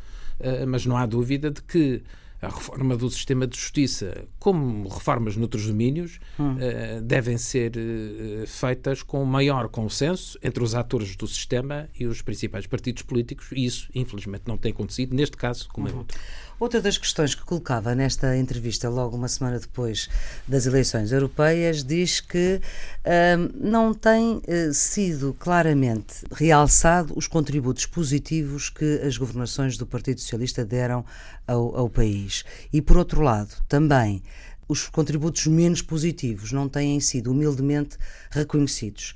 mas 0.66 0.84
não 0.84 0.96
há 0.96 1.06
dúvida 1.06 1.48
de 1.48 1.62
que 1.62 2.02
a 2.44 2.48
reforma 2.48 2.96
do 2.96 3.10
sistema 3.10 3.46
de 3.46 3.58
justiça, 3.58 4.26
como 4.38 4.88
reformas 4.88 5.36
noutros 5.36 5.66
domínios, 5.66 6.18
hum. 6.38 6.54
uh, 6.54 7.00
devem 7.02 7.38
ser 7.38 7.72
uh, 7.76 8.46
feitas 8.46 9.02
com 9.02 9.24
maior 9.24 9.68
consenso 9.68 10.38
entre 10.42 10.62
os 10.62 10.74
atores 10.74 11.16
do 11.16 11.26
sistema 11.26 11.88
e 11.98 12.06
os 12.06 12.22
principais 12.22 12.66
partidos 12.66 13.02
políticos, 13.02 13.48
e 13.52 13.64
isso, 13.64 13.88
infelizmente, 13.94 14.44
não 14.46 14.56
tem 14.56 14.72
acontecido, 14.72 15.14
neste 15.14 15.36
caso, 15.36 15.68
como 15.72 15.88
é 15.88 15.90
uhum. 15.90 15.96
é 15.96 16.00
outro. 16.00 16.18
Outra 16.64 16.80
das 16.80 16.96
questões 16.96 17.34
que 17.34 17.44
colocava 17.44 17.94
nesta 17.94 18.38
entrevista, 18.38 18.88
logo 18.88 19.14
uma 19.18 19.28
semana 19.28 19.58
depois 19.58 20.08
das 20.48 20.64
eleições 20.64 21.12
europeias, 21.12 21.84
diz 21.84 22.22
que 22.22 22.58
hum, 23.04 23.50
não 23.54 23.92
tem 23.92 24.36
uh, 24.36 24.72
sido 24.72 25.36
claramente 25.38 26.24
realçado 26.32 27.12
os 27.18 27.26
contributos 27.26 27.84
positivos 27.84 28.70
que 28.70 28.98
as 29.06 29.18
governações 29.18 29.76
do 29.76 29.86
Partido 29.86 30.22
Socialista 30.22 30.64
deram 30.64 31.04
ao, 31.46 31.76
ao 31.76 31.90
país. 31.90 32.46
E, 32.72 32.80
por 32.80 32.96
outro 32.96 33.20
lado, 33.20 33.54
também 33.68 34.22
os 34.66 34.88
contributos 34.88 35.46
menos 35.46 35.82
positivos 35.82 36.50
não 36.50 36.66
têm 36.66 36.98
sido 36.98 37.30
humildemente 37.30 37.98
reconhecidos. 38.30 39.14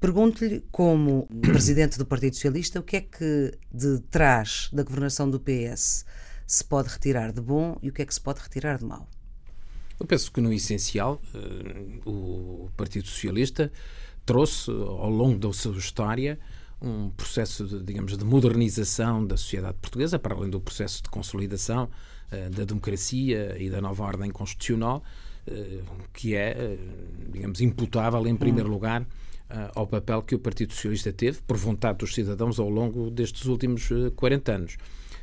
Pergunto-lhe, 0.00 0.64
como 0.72 1.28
presidente 1.40 1.96
do 1.96 2.04
Partido 2.04 2.34
Socialista, 2.34 2.80
o 2.80 2.82
que 2.82 2.96
é 2.96 3.00
que 3.00 3.54
de 3.72 4.00
trás 4.10 4.68
da 4.72 4.82
governação 4.82 5.30
do 5.30 5.38
PS 5.38 6.04
se 6.50 6.64
pode 6.64 6.88
retirar 6.88 7.30
de 7.30 7.40
bom 7.40 7.78
e 7.80 7.90
o 7.90 7.92
que 7.92 8.02
é 8.02 8.04
que 8.04 8.12
se 8.12 8.20
pode 8.20 8.40
retirar 8.40 8.76
de 8.76 8.84
mau? 8.84 9.08
Eu 10.00 10.04
penso 10.04 10.32
que, 10.32 10.40
no 10.40 10.52
essencial, 10.52 11.22
eh, 11.32 12.00
o 12.04 12.68
Partido 12.76 13.06
Socialista 13.06 13.70
trouxe, 14.26 14.68
ao 14.68 15.08
longo 15.08 15.38
da 15.38 15.52
sua 15.52 15.76
história, 15.76 16.40
um 16.82 17.10
processo, 17.10 17.64
de, 17.64 17.80
digamos, 17.84 18.18
de 18.18 18.24
modernização 18.24 19.24
da 19.24 19.36
sociedade 19.36 19.78
portuguesa, 19.80 20.18
para 20.18 20.34
além 20.34 20.50
do 20.50 20.60
processo 20.60 21.04
de 21.04 21.08
consolidação 21.08 21.84
uh, 21.84 22.50
da 22.50 22.64
democracia 22.64 23.56
e 23.56 23.70
da 23.70 23.80
nova 23.80 24.02
ordem 24.02 24.30
constitucional, 24.32 25.04
uh, 25.46 25.84
que 26.12 26.34
é, 26.34 26.78
digamos, 27.30 27.60
imputável, 27.60 28.26
em 28.26 28.34
primeiro 28.34 28.68
hum. 28.68 28.72
lugar, 28.72 29.06
ao 29.74 29.86
papel 29.86 30.22
que 30.22 30.34
o 30.34 30.38
Partido 30.38 30.72
Socialista 30.72 31.12
teve, 31.12 31.42
por 31.42 31.56
vontade 31.56 31.98
dos 31.98 32.14
cidadãos, 32.14 32.58
ao 32.58 32.70
longo 32.70 33.10
destes 33.10 33.46
últimos 33.46 33.88
40 34.16 34.52
anos 34.52 34.76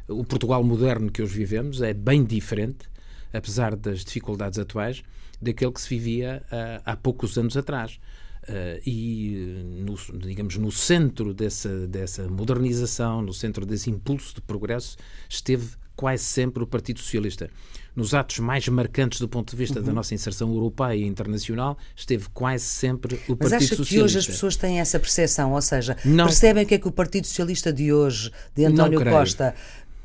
o 0.07 0.23
Portugal 0.23 0.63
moderno 0.63 1.11
que 1.11 1.21
hoje 1.21 1.33
vivemos 1.33 1.81
é 1.81 1.93
bem 1.93 2.23
diferente, 2.23 2.89
apesar 3.33 3.75
das 3.75 4.03
dificuldades 4.03 4.57
atuais, 4.57 5.03
daquele 5.41 5.71
que 5.71 5.81
se 5.81 5.89
vivia 5.89 6.43
uh, 6.45 6.81
há 6.85 6.95
poucos 6.95 7.37
anos 7.37 7.55
atrás. 7.57 7.99
Uh, 8.43 8.79
e, 8.85 9.61
no, 9.85 9.95
digamos, 10.19 10.55
no 10.55 10.71
centro 10.71 11.33
dessa, 11.33 11.85
dessa 11.85 12.29
modernização, 12.29 13.21
no 13.21 13.33
centro 13.33 13.65
desse 13.65 13.89
impulso 13.89 14.35
de 14.35 14.41
progresso, 14.41 14.95
esteve 15.27 15.67
quase 15.97 16.23
sempre 16.23 16.63
o 16.63 16.67
Partido 16.67 16.99
Socialista. 16.99 17.49
Nos 17.93 18.13
atos 18.13 18.37
mais 18.37 18.67
marcantes 18.67 19.19
do 19.19 19.27
ponto 19.27 19.49
de 19.49 19.57
vista 19.57 19.79
uhum. 19.79 19.85
da 19.85 19.91
nossa 19.91 20.13
inserção 20.13 20.53
europeia 20.53 20.95
e 20.95 21.03
internacional, 21.03 21.77
esteve 21.95 22.27
quase 22.31 22.63
sempre 22.63 23.15
o 23.27 23.35
Mas 23.37 23.49
Partido 23.49 23.75
Socialista. 23.75 23.75
Mas 23.75 23.81
acha 23.81 23.89
que 23.89 24.01
hoje 24.01 24.17
as 24.19 24.27
pessoas 24.27 24.55
têm 24.55 24.79
essa 24.79 24.99
percepção? 24.99 25.51
Ou 25.51 25.61
seja, 25.61 25.98
não, 26.05 26.25
percebem 26.25 26.63
o 26.63 26.67
que 26.67 26.75
é 26.75 26.77
que 26.77 26.87
o 26.87 26.91
Partido 26.91 27.25
Socialista 27.25 27.74
de 27.74 27.91
hoje, 27.91 28.31
de 28.55 28.65
António 28.65 29.03
Costa, 29.03 29.55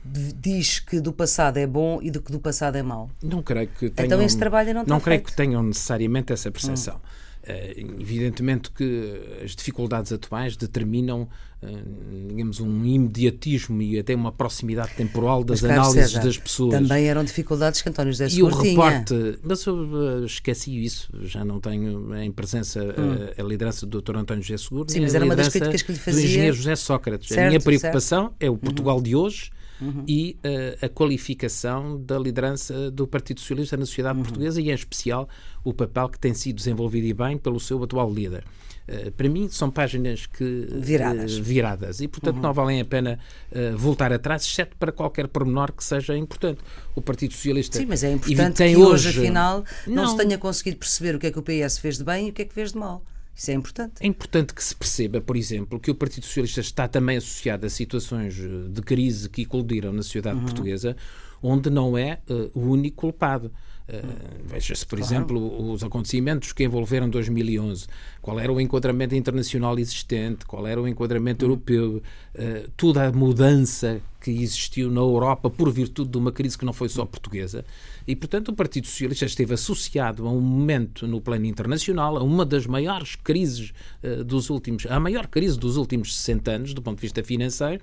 diz 0.05 0.81
que 0.81 1.01
do 1.01 1.13
passado 1.13 1.59
é 1.59 1.67
bom 1.67 2.01
e 2.03 2.11
de 2.11 2.19
que 2.21 2.33
do 2.33 2.41
passado 2.41 2.77
é 2.77 2.83
mau. 2.83 3.11
Não 3.23 3.43
creio 3.43 3.69
que 3.69 3.89
tenham, 3.91 4.07
Então 4.07 4.23
esse 4.23 4.37
trabalho 4.37 4.75
não 4.75 4.85
Não 4.85 5.01
creio 5.01 5.21
feito. 5.21 5.31
que 5.31 5.37
tenham 5.37 5.63
necessariamente 5.63 6.33
essa 6.33 6.51
percepção. 6.51 6.97
Hum. 6.97 7.23
Uh, 7.43 8.01
evidentemente 8.01 8.71
que 8.71 9.21
as 9.45 9.57
dificuldades 9.57 10.13
atuais 10.13 10.57
determinam, 10.57 11.29
uh, 11.61 12.29
digamos, 12.29 12.61
um 12.61 12.85
imediatismo 12.85 13.83
e 13.83 13.99
até 13.99 14.15
uma 14.15 14.31
proximidade 14.31 14.95
temporal 14.95 15.43
das 15.43 15.61
mas, 15.61 15.71
análises 15.73 16.13
das 16.13 16.39
pessoas. 16.39 16.75
Também 16.75 17.07
eram 17.07 17.25
dificuldades 17.25 17.83
que 17.83 17.89
António 17.89 18.13
José 18.13 18.29
E 18.31 18.45
o 18.45 18.47
reporte, 18.47 19.41
mas 19.43 19.67
eu 19.67 19.75
uh, 19.75 20.25
esqueci 20.25 20.85
isso, 20.85 21.11
já 21.23 21.45
não 21.45 21.59
tenho 21.59 22.15
em 22.15 22.31
presença 22.31 22.81
hum. 22.81 23.33
a, 23.37 23.43
a, 23.43 23.45
liderança 23.45 23.87
do 23.87 24.01
Dr. 24.01 24.19
António 24.19 24.43
José 24.45 24.59
Seguro. 24.59 24.89
Sim, 24.89 25.01
mas 25.01 25.13
era 25.13 25.25
uma 25.25 25.35
das 25.35 25.49
críticas 25.49 25.83
que 25.83 25.91
lhe 25.91 25.99
fazia. 25.99 26.21
Do 26.21 26.27
engenheiro 26.27 26.55
José 26.55 26.77
Sócrates. 26.77 27.27
Certo, 27.27 27.41
a 27.41 27.49
minha 27.49 27.61
preocupação 27.61 28.29
certo. 28.29 28.37
é 28.39 28.49
o 28.49 28.57
Portugal 28.57 28.99
uhum. 28.99 29.03
de 29.03 29.17
hoje 29.17 29.51
uhum. 29.83 30.05
e 30.07 30.39
uh, 30.45 30.87
a 30.87 30.89
qualificação 30.89 32.01
da 32.01 32.19
liderança 32.19 32.91
do 32.91 33.07
Partido 33.07 33.41
Socialista 33.41 33.77
na 33.77 33.87
sociedade 33.87 34.19
uhum. 34.19 34.25
portuguesa 34.25 34.61
e, 34.61 34.71
em 34.71 34.75
especial, 34.75 35.29
o 35.65 35.73
papel 35.75 36.09
que 36.09 36.19
tem 36.19 36.33
sido 36.35 36.57
desenvolvido 36.57 37.07
e 37.07 37.13
bem 37.13 37.37
pelo 37.37 37.59
seu 37.61 37.83
atual 37.83 38.13
líder. 38.13 38.45
Uh, 38.89 39.13
para 39.13 39.29
mim, 39.29 39.49
são 39.49 39.71
páginas 39.71 40.27
que 40.27 40.67
viradas, 40.71 41.39
uh, 41.39 41.43
viradas 41.43 42.01
e, 42.01 42.09
portanto, 42.09 42.37
uhum. 42.37 42.43
não 42.43 42.53
valem 42.53 42.81
a 42.81 42.85
pena 42.85 43.19
uh, 43.51 43.77
voltar 43.77 44.13
atrás, 44.13 44.43
exceto 44.43 44.77
para 44.77 44.91
qualquer 44.91 45.29
pormenor 45.29 45.73
que 45.73 45.85
seja 45.85 46.17
importante. 46.17 46.61
O 46.95 47.01
Partido 47.01 47.33
Socialista. 47.33 47.79
Sim, 47.79 47.87
mas 47.87 48.03
é 48.03 48.13
importante 48.13 48.57
que 48.57 48.77
hoje, 48.77 49.09
afinal, 49.09 49.65
não, 49.87 49.95
não 49.95 50.09
se 50.09 50.17
tenha 50.17 50.37
conseguido 50.37 50.79
perceber 50.79 51.15
o 51.15 51.19
que 51.19 51.29
é 51.29 51.31
que 51.31 51.39
o 51.39 51.43
PS 51.43 51.79
fez 51.79 51.99
de 51.99 52.05
bem 52.05 52.29
e 52.29 52.31
o 52.31 52.33
que 52.33 52.43
é 52.43 52.45
que 52.45 52.53
fez 52.55 52.73
de 52.73 52.79
mal. 52.79 53.03
Isso 53.35 53.51
é 53.51 53.55
importante. 53.55 53.95
É 54.01 54.07
importante 54.07 54.55
que 54.55 54.63
se 54.63 54.75
perceba, 54.75 55.21
por 55.21 55.37
exemplo, 55.37 55.81
que 55.81 55.91
o 55.91 55.95
Partido 55.95 56.27
Socialista 56.27 56.61
está 56.61 56.87
também 56.87 57.17
associado 57.17 57.67
a 57.67 57.71
situações 57.71 58.39
eh, 58.39 58.69
de 58.69 58.83
crise 58.83 59.29
que 59.29 59.43
eclodiram 59.43 59.93
na 59.93 60.03
sociedade 60.03 60.37
uhum. 60.37 60.45
portuguesa, 60.45 60.97
onde 61.43 61.71
não 61.71 61.97
é 61.97 62.21
uh, 62.29 62.51
o 62.55 62.71
único 62.71 62.99
culpado. 62.99 63.53
Uh, 63.89 64.43
Veja-se, 64.45 64.87
por 64.87 64.99
claro. 64.99 65.15
exemplo, 65.15 65.73
os 65.73 65.83
acontecimentos 65.83 66.53
que 66.53 66.65
envolveram 66.65 67.09
2011. 67.09 67.87
Qual 68.21 68.39
era 68.39 68.53
o 68.53 68.61
enquadramento 68.61 69.15
internacional 69.15 69.79
existente? 69.79 70.47
Qual 70.47 70.67
era 70.67 70.81
o 70.81 70.87
enquadramento 70.87 71.45
uhum. 71.45 71.51
europeu? 71.51 72.03
Uh, 72.35 72.71
toda 72.77 73.07
a 73.07 73.13
mudança 73.13 74.01
que 74.21 74.31
existiu 74.31 74.91
na 74.91 75.01
Europa 75.01 75.51
por 75.51 75.71
virtude 75.73 76.11
de 76.11 76.17
uma 76.17 76.31
crise 76.31 76.57
que 76.57 76.65
não 76.65 76.73
foi 76.73 76.89
só 76.89 77.05
portuguesa. 77.05 77.65
E, 78.07 78.15
portanto, 78.15 78.49
o 78.49 78.53
Partido 78.55 78.87
Socialista 78.87 79.25
esteve 79.25 79.55
associado 79.55 80.27
a 80.27 80.31
um 80.31 80.41
momento 80.41 81.07
no 81.09 81.21
plano 81.21 81.45
internacional, 81.45 82.17
a 82.17 82.23
uma 82.23 82.47
das 82.47 82.67
maiores 82.67 83.17
crises 83.17 83.73
uh, 84.03 84.23
dos 84.23 84.49
últimos, 84.49 84.87
a 84.87 85.01
maior 85.01 85.27
crise 85.27 85.59
dos 85.59 85.77
últimos 85.77 86.17
60 86.17 86.51
anos, 86.51 86.75
do 86.75 86.81
ponto 86.81 86.99
de 86.99 87.03
vista 87.03 87.23
financeiro, 87.25 87.83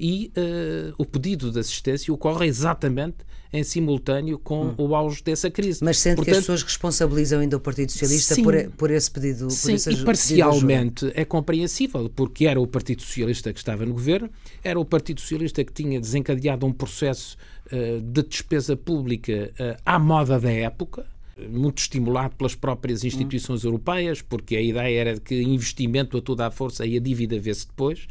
e 0.00 0.32
uh, 0.36 0.94
o 0.96 1.04
pedido 1.04 1.52
de 1.52 1.60
assistência 1.60 2.12
ocorre 2.12 2.46
exatamente 2.46 3.18
em 3.52 3.62
simultâneo 3.64 4.38
com 4.38 4.68
hum. 4.68 4.74
o 4.78 4.94
auge 4.94 5.22
dessa 5.22 5.50
crise. 5.50 5.84
Mas 5.84 5.98
sente 5.98 6.16
Portanto, 6.16 6.32
que 6.32 6.38
as 6.38 6.44
pessoas 6.44 6.62
responsabilizam 6.62 7.40
ainda 7.40 7.56
o 7.56 7.60
Partido 7.60 7.92
Socialista 7.92 8.34
sim, 8.36 8.42
por, 8.42 8.54
por 8.70 8.90
esse 8.90 9.10
pedido? 9.10 9.48
Por 9.48 9.50
sim, 9.50 9.76
e 9.90 9.96
parcialmente 10.04 11.10
é 11.14 11.24
compreensível, 11.24 12.08
porque 12.08 12.46
era 12.46 12.60
o 12.60 12.66
Partido 12.66 13.02
Socialista 13.02 13.52
que 13.52 13.58
estava 13.58 13.84
no 13.84 13.92
governo, 13.92 14.30
era 14.62 14.78
o 14.78 14.84
Partido 14.84 15.20
Socialista 15.20 15.64
que 15.64 15.72
tinha 15.72 16.00
desencadeado 16.00 16.64
um 16.64 16.72
processo 16.72 17.36
uh, 17.72 18.00
de 18.00 18.22
despesa 18.22 18.76
pública 18.76 19.52
uh, 19.58 19.82
à 19.84 19.98
moda 19.98 20.38
da 20.38 20.50
época, 20.50 21.04
muito 21.48 21.78
estimulado 21.78 22.36
pelas 22.36 22.54
próprias 22.54 23.02
instituições 23.02 23.64
hum. 23.64 23.68
europeias, 23.68 24.22
porque 24.22 24.56
a 24.56 24.62
ideia 24.62 25.00
era 25.00 25.20
que 25.20 25.42
investimento 25.42 26.16
a 26.16 26.22
toda 26.22 26.46
a 26.46 26.50
força 26.50 26.86
e 26.86 26.96
a 26.96 27.00
dívida 27.00 27.38
vê-se 27.38 27.66
depois. 27.66 28.06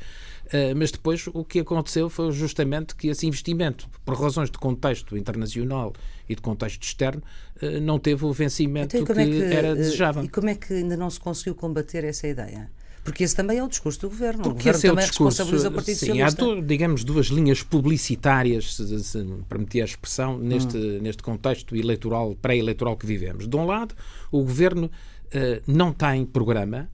Uh, 0.50 0.76
mas 0.76 0.92
depois 0.92 1.28
o 1.28 1.44
que 1.46 1.60
aconteceu 1.60 2.10
foi 2.10 2.32
justamente 2.32 2.96
que 2.96 3.08
esse 3.08 3.28
investimento, 3.28 3.88
por 4.04 4.20
razões 4.20 4.50
de 4.50 4.58
contexto 4.58 5.16
internacional 5.16 5.94
e 6.28 6.34
de 6.34 6.42
contexto 6.42 6.82
externo, 6.82 7.22
uh, 7.62 7.80
não 7.80 8.00
teve 8.00 8.26
o 8.26 8.34
vencimento 8.34 8.98
então, 8.98 9.16
que, 9.16 9.22
é 9.22 9.26
que, 9.26 9.44
era 9.44 9.76
desejável. 9.76 10.24
E 10.24 10.28
como 10.28 10.50
é 10.50 10.56
que 10.56 10.74
ainda 10.74 10.98
não 10.98 11.10
se 11.10 11.20
conseguiu 11.20 11.54
combater 11.54 12.04
essa 12.04 12.28
ideia? 12.28 12.72
Porque 13.04 13.24
esse 13.24 13.36
também 13.36 13.58
é 13.58 13.64
o 13.64 13.68
discurso 13.68 14.02
do 14.02 14.10
governo. 14.10 14.44
Porque 14.44 14.70
o 14.70 14.74
governo 14.74 14.78
esse 14.78 14.88
é 14.88 14.92
o 14.92 14.94
também 14.94 15.10
discurso, 15.10 15.72
Partido 15.72 15.96
sim, 15.98 16.08
Socialista. 16.08 16.46
Há, 16.46 16.62
digamos, 16.62 17.04
duas 17.04 17.28
linhas 17.28 17.64
publicitárias, 17.64 18.76
se, 18.76 19.04
se 19.04 19.18
me 19.20 19.44
permitir 19.44 19.82
a 19.82 19.86
expressão, 19.86 20.38
neste, 20.38 20.78
hum. 20.78 21.00
neste 21.02 21.24
contexto 21.24 21.76
eleitoral, 21.76 22.36
pré-eleitoral 22.42 22.98
que 22.98 23.06
vivemos. 23.06 23.48
De 23.48 23.56
um 23.56 23.66
lado, 23.66 23.96
o 24.32 24.40
governo 24.40 24.88
uh, 24.88 25.62
não 25.66 25.94
tem 25.94 26.26
programa, 26.26 26.90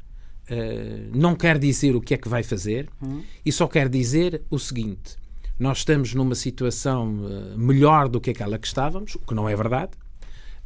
uh, 0.49 1.17
não 1.17 1.36
quer 1.36 1.58
dizer 1.58 1.95
o 1.95 2.01
que 2.01 2.13
é 2.13 2.17
que 2.17 2.29
vai 2.29 2.43
fazer 2.43 2.89
hum. 3.01 3.21
e 3.45 3.51
só 3.51 3.67
quer 3.67 3.89
dizer 3.89 4.41
o 4.49 4.60
seguinte: 4.60 5.17
nós 5.60 5.79
estamos 5.79 6.13
numa 6.13 6.36
situação 6.36 7.25
uh, 7.25 7.58
melhor 7.58 8.10
do 8.10 8.19
que 8.19 8.31
aquela 8.31 8.58
que 8.58 8.67
estávamos, 8.67 9.15
o 9.15 9.19
que 9.19 9.34
não 9.34 9.47
é 9.47 9.55
verdade. 9.55 9.91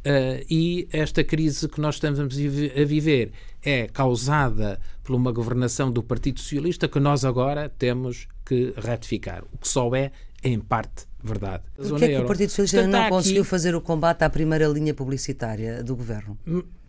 Uh, 0.00 0.40
e 0.48 0.88
esta 0.90 1.22
crise 1.22 1.68
que 1.68 1.78
nós 1.78 1.96
estamos 1.96 2.18
a 2.18 2.24
viver 2.24 3.32
é 3.62 3.86
causada 3.86 4.80
por 5.04 5.14
uma 5.14 5.30
governação 5.30 5.90
do 5.92 6.02
Partido 6.02 6.40
Socialista 6.40 6.88
que 6.88 6.98
nós 6.98 7.22
agora 7.22 7.68
temos 7.68 8.26
que 8.46 8.72
ratificar. 8.78 9.44
O 9.52 9.58
que 9.58 9.68
só 9.68 9.94
é 9.94 10.10
em 10.42 10.58
parte 10.58 11.06
verdade. 11.22 11.62
Porquê 11.76 12.04
é 12.04 12.08
que 12.08 12.18
o 12.18 12.26
Partido 12.26 12.48
Socialista 12.48 12.86
não 12.86 13.08
conseguiu 13.08 13.42
aqui... 13.42 13.50
fazer 13.50 13.74
o 13.74 13.80
combate 13.80 14.22
à 14.22 14.30
primeira 14.30 14.66
linha 14.66 14.94
publicitária 14.94 15.82
do 15.82 15.94
governo? 15.94 16.38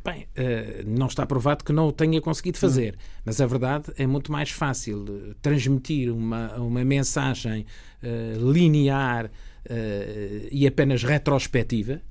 Hum, 0.01 0.11
bem, 0.11 0.27
uh, 0.37 0.83
não 0.85 1.07
está 1.07 1.25
provado 1.25 1.63
que 1.63 1.71
não 1.71 1.87
o 1.87 1.91
tenha 1.91 2.19
conseguido 2.21 2.57
fazer, 2.57 2.95
hum. 2.95 3.21
mas 3.25 3.41
a 3.41 3.45
verdade 3.45 3.91
é 3.97 4.05
muito 4.05 4.31
mais 4.31 4.49
fácil 4.49 5.05
eh, 5.07 5.35
transmitir 5.41 6.11
uma, 6.11 6.53
uma 6.55 6.83
mensagem 6.83 7.65
uh, 8.03 8.51
linear 8.51 9.25
uh, 9.25 10.47
e 10.51 10.67
apenas 10.67 11.03
retrospectiva 11.03 12.01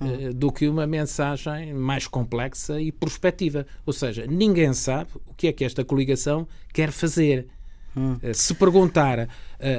hum. 0.00 0.32
do 0.34 0.52
que 0.52 0.68
uma 0.68 0.86
mensagem 0.86 1.72
mais 1.72 2.06
complexa 2.06 2.80
e 2.80 2.92
prospectiva. 2.92 3.66
Ou 3.84 3.92
seja, 3.92 4.26
ninguém 4.26 4.72
sabe 4.72 5.10
o 5.26 5.34
que 5.34 5.48
é 5.48 5.52
que 5.52 5.64
esta 5.64 5.84
coligação 5.84 6.46
quer 6.72 6.90
fazer. 6.90 7.46
Hum. 7.96 8.18
Se 8.34 8.52
perguntar 8.52 9.26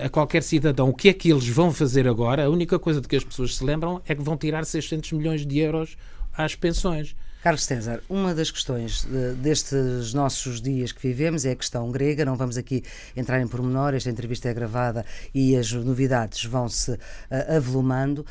a 0.03 0.09
qualquer 0.09 0.41
cidadão 0.41 0.89
o 0.89 0.93
que 0.93 1.09
é 1.09 1.13
que 1.13 1.29
eles 1.29 1.47
vão 1.47 1.71
fazer 1.71 2.07
agora, 2.07 2.45
a 2.45 2.49
única 2.49 2.79
coisa 2.79 2.99
de 2.99 3.07
que 3.07 3.15
as 3.15 3.23
pessoas 3.23 3.55
se 3.55 3.63
lembram 3.63 4.01
é 4.07 4.15
que 4.15 4.23
vão 4.23 4.35
tirar 4.35 4.65
600 4.65 5.11
milhões 5.11 5.45
de 5.45 5.59
euros 5.59 5.95
às 6.35 6.55
pensões. 6.55 7.15
Carlos 7.43 7.63
César, 7.63 8.01
uma 8.09 8.33
das 8.33 8.49
questões 8.49 9.03
de, 9.03 9.33
destes 9.35 10.13
nossos 10.13 10.59
dias 10.59 10.91
que 10.91 11.07
vivemos 11.07 11.45
é 11.45 11.51
a 11.51 11.55
questão 11.55 11.91
grega. 11.91 12.25
Não 12.25 12.35
vamos 12.35 12.57
aqui 12.57 12.83
entrar 13.15 13.39
em 13.39 13.47
pormenor, 13.47 13.93
esta 13.93 14.09
entrevista 14.09 14.49
é 14.49 14.53
gravada 14.53 15.05
e 15.33 15.55
as 15.55 15.71
novidades 15.71 16.43
vão-se 16.45 16.91
uh, 16.91 16.97
avolumando, 17.55 18.19
uh, 18.19 18.25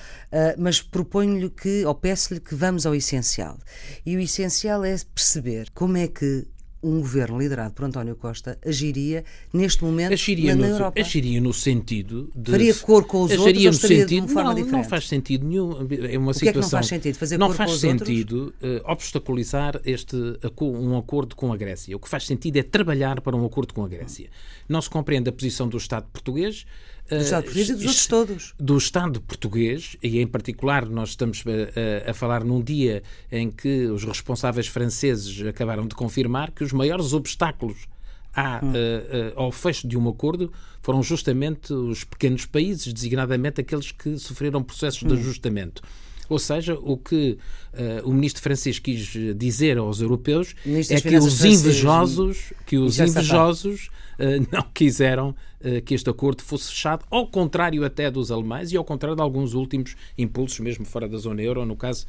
mas 0.58 0.82
proponho-lhe 0.82 1.48
que, 1.48 1.84
ou 1.84 1.94
peço-lhe 1.94 2.40
que 2.40 2.54
vamos 2.54 2.84
ao 2.84 2.94
essencial. 2.94 3.56
E 4.04 4.16
o 4.16 4.20
essencial 4.20 4.84
é 4.84 4.96
perceber 5.14 5.70
como 5.72 5.96
é 5.96 6.08
que 6.08 6.46
um 6.86 7.00
governo 7.00 7.38
liderado 7.38 7.74
por 7.74 7.84
António 7.84 8.14
Costa 8.14 8.58
agiria 8.64 9.24
neste 9.52 9.82
momento 9.84 10.12
agiria 10.12 10.54
na, 10.54 10.66
no, 10.66 10.72
Europa? 10.72 11.00
Agiria 11.00 11.40
no 11.40 11.52
sentido 11.52 12.30
de... 12.34 12.50
Faria 12.50 12.74
cor 12.74 13.04
com 13.04 13.22
os 13.22 13.32
outros 13.32 13.64
no 13.64 13.72
sentido, 13.72 14.06
de 14.06 14.34
não, 14.34 14.54
diferente? 14.54 14.72
Não 14.72 14.84
faz 14.84 15.08
sentido 15.08 15.46
nenhum. 15.46 15.70
É 16.08 16.18
uma 16.18 16.30
o 16.30 16.34
situação... 16.34 16.38
que 16.38 16.48
é 16.48 16.52
que 16.52 16.58
não 16.58 16.68
faz 16.68 16.86
sentido? 16.86 17.16
Fazer 17.16 17.38
não 17.38 17.46
cor 17.48 17.56
faz 17.56 17.70
com 17.70 17.74
os 17.74 17.80
sentido 17.80 18.54
uh, 18.62 18.90
obstaculizar 18.90 19.80
este, 19.84 20.16
um 20.60 20.96
acordo 20.96 21.34
com 21.34 21.52
a 21.52 21.56
Grécia. 21.56 21.96
O 21.96 21.98
que 21.98 22.08
faz 22.08 22.26
sentido 22.26 22.56
é 22.56 22.62
trabalhar 22.62 23.20
para 23.20 23.36
um 23.36 23.44
acordo 23.44 23.74
com 23.74 23.84
a 23.84 23.88
Grécia. 23.88 24.28
Não 24.68 24.80
se 24.80 24.88
compreende 24.88 25.28
a 25.28 25.32
posição 25.32 25.68
do 25.68 25.76
Estado 25.76 26.06
português 26.12 26.66
do 27.08 27.22
Estado 27.22 27.44
português 27.44 27.68
e 27.68 27.74
dos 27.74 27.84
outros 27.84 28.06
todos. 28.06 28.54
Do 28.58 28.76
Estado 28.76 29.20
português, 29.20 29.96
e 30.02 30.20
em 30.20 30.26
particular 30.26 30.86
nós 30.86 31.10
estamos 31.10 31.44
a, 31.46 32.10
a, 32.10 32.14
falar 32.14 32.44
num 32.44 32.62
dia 32.62 33.02
em 33.30 33.50
que 33.50 33.86
os 33.86 34.04
responsáveis 34.04 34.66
franceses 34.66 35.46
acabaram 35.46 35.86
de 35.86 35.94
confirmar 35.94 36.50
que 36.50 36.64
os 36.64 36.72
maiores 36.72 37.12
obstáculos 37.12 37.86
à, 38.34 38.60
hum. 38.62 38.68
uh, 38.68 38.72
uh, 38.72 39.40
ao 39.40 39.52
fecho 39.52 39.88
de 39.88 39.96
um 39.96 40.08
acordo 40.08 40.52
foram 40.82 41.02
justamente 41.02 41.72
os 41.72 42.04
pequenos 42.04 42.44
países, 42.44 42.92
designadamente 42.92 43.60
aqueles 43.60 43.90
que 43.90 44.18
sofreram 44.18 44.62
processos 44.62 45.02
hum. 45.02 45.08
de 45.08 45.14
ajustamento. 45.14 45.82
Ou 46.28 46.38
seja, 46.38 46.74
o 46.74 46.96
que 46.96 47.38
uh, 47.72 48.08
o 48.08 48.12
ministro 48.12 48.42
francês 48.42 48.78
quis 48.78 49.16
dizer 49.36 49.78
aos 49.78 50.00
europeus 50.00 50.54
é 50.90 51.00
que 51.00 51.16
os 51.16 51.44
invejosos, 51.44 52.52
que 52.66 52.76
os 52.76 52.98
invejosos 52.98 53.88
uh, 54.18 54.46
não 54.50 54.62
quiseram 54.74 55.30
uh, 55.30 55.82
que 55.84 55.94
este 55.94 56.10
acordo 56.10 56.42
fosse 56.42 56.70
fechado, 56.70 57.04
ao 57.10 57.26
contrário 57.26 57.84
até 57.84 58.10
dos 58.10 58.30
alemães 58.30 58.72
e 58.72 58.76
ao 58.76 58.84
contrário 58.84 59.16
de 59.16 59.22
alguns 59.22 59.54
últimos 59.54 59.96
impulsos, 60.18 60.58
mesmo 60.60 60.84
fora 60.84 61.08
da 61.08 61.18
zona 61.18 61.42
euro, 61.42 61.64
no 61.64 61.76
caso 61.76 62.06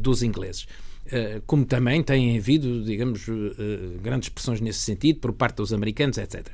dos 0.00 0.22
ingleses. 0.22 0.66
como 1.46 1.64
também 1.64 2.02
têm 2.02 2.38
havido, 2.38 2.84
digamos, 2.84 3.26
grandes 4.00 4.28
pressões 4.28 4.60
nesse 4.60 4.80
sentido 4.80 5.18
por 5.18 5.32
parte 5.32 5.56
dos 5.56 5.72
americanos, 5.72 6.16
etc. 6.16 6.46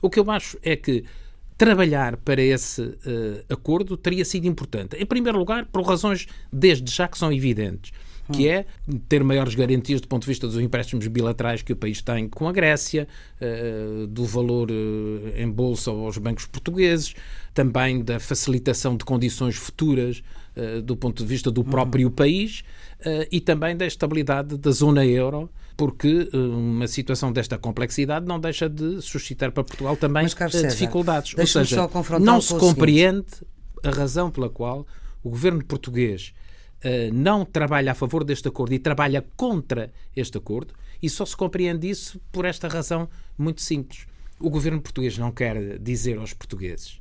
O 0.00 0.08
que 0.08 0.20
eu 0.20 0.30
acho 0.30 0.56
é 0.62 0.76
que 0.76 1.04
trabalhar 1.58 2.16
para 2.18 2.40
esse 2.40 2.80
uh, 2.80 3.44
acordo 3.48 3.96
teria 3.96 4.24
sido 4.24 4.46
importante. 4.46 4.96
Em 4.96 5.04
primeiro 5.04 5.36
lugar, 5.36 5.66
por 5.66 5.82
razões 5.82 6.28
desde 6.52 6.90
já 6.90 7.08
que 7.08 7.18
são 7.18 7.32
evidentes 7.32 7.92
que 8.30 8.46
é 8.46 8.66
ter 9.08 9.24
maiores 9.24 9.54
garantias 9.54 10.02
do 10.02 10.06
ponto 10.06 10.24
de 10.24 10.28
vista 10.28 10.46
dos 10.46 10.58
empréstimos 10.58 11.06
bilaterais 11.06 11.62
que 11.62 11.72
o 11.72 11.76
país 11.76 12.02
tem 12.02 12.28
com 12.28 12.46
a 12.46 12.52
Grécia, 12.52 13.08
uh, 13.40 14.06
do 14.06 14.22
valor 14.26 14.70
uh, 14.70 15.32
em 15.34 15.50
bolsa 15.50 15.90
aos 15.90 16.18
bancos 16.18 16.44
portugueses, 16.44 17.14
também 17.54 18.04
da 18.04 18.20
facilitação 18.20 18.98
de 18.98 19.04
condições 19.04 19.56
futuras 19.56 20.22
do 20.84 20.96
ponto 20.96 21.22
de 21.22 21.28
vista 21.28 21.52
do 21.52 21.62
próprio 21.62 22.08
uhum. 22.08 22.12
país 22.12 22.64
e 23.30 23.40
também 23.40 23.76
da 23.76 23.86
estabilidade 23.86 24.58
da 24.58 24.72
zona 24.72 25.06
euro 25.06 25.48
porque 25.78 26.28
uma 26.34 26.88
situação 26.88 27.32
desta 27.32 27.56
complexidade 27.56 28.26
não 28.26 28.40
deixa 28.40 28.68
de 28.68 29.00
suscitar 29.00 29.52
para 29.52 29.62
Portugal 29.62 29.96
também 29.96 30.24
Mas, 30.24 30.32
César, 30.32 30.66
dificuldades. 30.66 31.38
Ou 31.38 31.46
seja, 31.46 31.88
não 32.18 32.40
se 32.40 32.52
compreende 32.58 33.28
a 33.84 33.90
razão 33.90 34.28
pela 34.28 34.50
qual 34.50 34.84
o 35.22 35.30
governo 35.30 35.64
português 35.64 36.34
uh, 36.84 37.14
não 37.14 37.44
trabalha 37.44 37.92
a 37.92 37.94
favor 37.94 38.24
deste 38.24 38.48
acordo 38.48 38.74
e 38.74 38.78
trabalha 38.80 39.24
contra 39.36 39.92
este 40.16 40.36
acordo, 40.36 40.74
e 41.00 41.08
só 41.08 41.24
se 41.24 41.36
compreende 41.36 41.88
isso 41.88 42.20
por 42.32 42.44
esta 42.44 42.66
razão 42.66 43.08
muito 43.38 43.62
simples. 43.62 44.04
O 44.40 44.50
governo 44.50 44.82
português 44.82 45.16
não 45.16 45.30
quer 45.30 45.78
dizer 45.78 46.18
aos 46.18 46.34
portugueses 46.34 47.00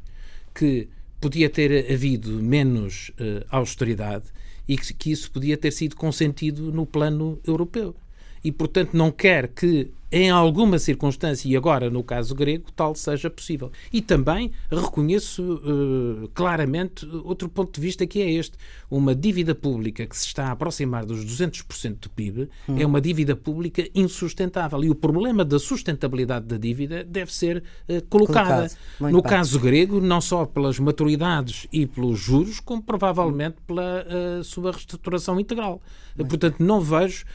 que 0.53 0.87
podia 1.19 1.49
ter 1.49 1.91
havido 1.91 2.29
menos 2.43 3.09
uh, 3.09 3.43
austeridade 3.49 4.25
e 4.67 4.77
que, 4.77 4.93
que 4.93 5.11
isso 5.11 5.31
podia 5.31 5.57
ter 5.57 5.71
sido 5.71 5.95
consentido 5.95 6.71
no 6.71 6.85
plano 6.85 7.39
europeu 7.43 7.95
e, 8.43 8.51
portanto, 8.51 8.91
não 8.93 9.11
quer 9.11 9.47
que 9.47 9.91
em 10.11 10.29
alguma 10.29 10.79
circunstância, 10.79 11.49
e 11.49 11.57
agora 11.57 11.89
no 11.89 12.03
caso 12.03 12.33
grego, 12.33 12.71
tal 12.71 12.95
seja 12.95 13.29
possível. 13.29 13.71
E 13.91 14.01
também 14.01 14.51
reconheço 14.71 15.55
uh, 15.55 16.29
claramente 16.29 17.05
outro 17.23 17.49
ponto 17.49 17.73
de 17.73 17.81
vista 17.81 18.07
que 18.07 18.21
é 18.21 18.31
este. 18.31 18.57
Uma 18.89 19.13
dívida 19.13 19.53
pública 19.53 20.05
que 20.05 20.17
se 20.17 20.27
está 20.27 20.47
a 20.47 20.51
aproximar 20.51 21.05
dos 21.05 21.25
200% 21.25 21.99
do 21.99 22.09
PIB 22.09 22.49
hum. 22.69 22.77
é 22.79 22.85
uma 22.85 23.01
dívida 23.01 23.35
pública 23.35 23.87
insustentável. 23.93 24.81
E 24.83 24.89
o 24.89 24.95
problema 24.95 25.43
da 25.43 25.59
sustentabilidade 25.59 26.45
da 26.45 26.57
dívida 26.57 27.03
deve 27.03 27.33
ser 27.33 27.63
uh, 27.89 28.01
colocada. 28.07 28.71
No 28.99 29.21
bem. 29.21 29.21
caso 29.21 29.59
grego, 29.59 29.99
não 29.99 30.21
só 30.21 30.45
pelas 30.45 30.79
maturidades 30.79 31.67
e 31.71 31.85
pelos 31.85 32.17
juros, 32.17 32.61
como 32.61 32.81
provavelmente 32.81 33.57
pela 33.67 34.05
uh, 34.05 34.43
sua 34.43 34.71
reestruturação 34.71 35.37
integral. 35.37 35.81
Portanto, 36.15 36.63
não 36.63 36.81
vejo 36.81 37.25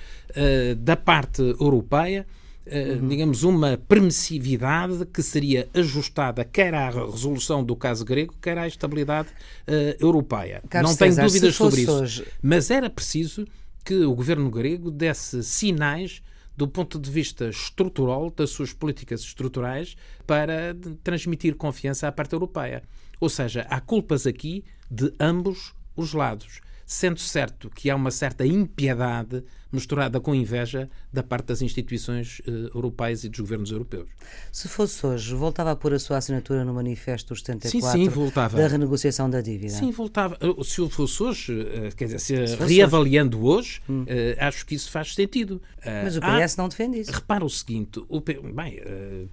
da 0.79 0.97
parte 0.97 1.41
europeia 1.61 2.27
uhum. 2.67 3.09
digamos, 3.09 3.43
uma 3.43 3.77
permissividade 3.77 5.05
que 5.07 5.23
seria 5.23 5.69
ajustada 5.75 6.45
quer 6.45 6.75
à 6.75 6.91
resolução 6.91 7.65
do 7.65 7.75
caso 7.77 8.05
grego, 8.05 8.35
quer 8.41 8.59
à 8.59 8.67
estabilidade 8.67 9.29
uh, 9.29 10.05
europeia. 10.05 10.63
Carlos 10.69 10.93
Não 10.93 10.99
tenho 10.99 11.13
César, 11.13 11.27
dúvidas 11.27 11.55
sobre 11.55 11.81
isso. 11.83 11.93
Hoje... 11.93 12.27
Mas 12.43 12.71
era 12.71 12.89
preciso 12.89 13.47
que 13.85 14.05
o 14.05 14.15
governo 14.15 14.51
grego 14.51 14.91
desse 14.91 15.43
sinais 15.43 16.23
do 16.57 16.69
ponto 16.69 16.99
de 16.99 17.11
vista 17.11 17.49
estrutural 17.49 18.31
das 18.31 18.51
suas 18.51 18.73
políticas 18.73 19.23
estruturais 19.23 19.97
para 20.27 20.77
transmitir 21.03 21.57
confiança 21.57 22.07
à 22.07 22.13
parte 22.13 22.35
europeia. 22.35 22.83
Ou 23.19 23.29
seja, 23.29 23.67
há 23.71 23.81
culpas 23.81 24.27
aqui 24.27 24.65
de 24.91 25.13
ambos 25.19 25.75
os 25.97 26.13
lados, 26.13 26.61
sendo 26.85 27.21
certo 27.21 27.71
que 27.71 27.91
há 27.91 27.97
uma 27.97 28.11
certa 28.11 28.47
impiedade 28.47 29.43
misturada 29.73 30.21
com 30.21 30.35
inveja 30.35 30.89
da 31.13 31.23
parte 31.23 31.47
das 31.47 31.63
instituições 31.63 32.41
uh, 32.41 32.71
europeias 32.75 33.25
e 33.25 33.29
dos 33.29 33.41
governos 33.41 33.71
europeus. 33.71 34.07
Se 34.53 34.69
fosse 34.69 35.05
hoje, 35.07 35.35
voltava 35.35 35.71
a 35.71 35.77
pôr 35.77 35.95
a 35.95 35.99
sua 35.99 36.19
assinatura 36.19 36.65
no 36.65 36.75
Manifesto 36.75 37.35
74 37.35 37.71
sim, 37.71 38.05
sim, 38.05 38.09
voltava. 38.09 38.57
da 38.57 38.69
renegociação 38.69 39.31
da 39.31 39.41
dívida? 39.41 39.73
Sim, 39.73 39.91
voltava. 39.91 40.39
Se 40.63 40.89
fosse 40.91 41.23
hoje, 41.23 41.53
uh, 41.53 41.97
quer 41.97 42.05
dizer, 42.05 42.21
se, 42.21 42.47
se 42.47 42.57
reavaliando 42.57 43.45
hoje, 43.45 43.53
hoje 43.53 43.83
hum. 43.89 44.03
uh, 44.03 44.07
acho 44.39 44.67
que 44.67 44.75
isso 44.75 44.91
faz 44.91 45.15
sentido. 45.15 45.61
Mas 45.85 46.17
o 46.17 46.21
PS 46.21 46.59
há, 46.59 46.63
não 46.63 46.69
defende 46.69 47.01
isso. 47.01 47.11
Repara 47.11 47.45
o 47.45 47.51
seguinte, 47.51 48.01
o, 48.09 48.21
bem, 48.21 48.81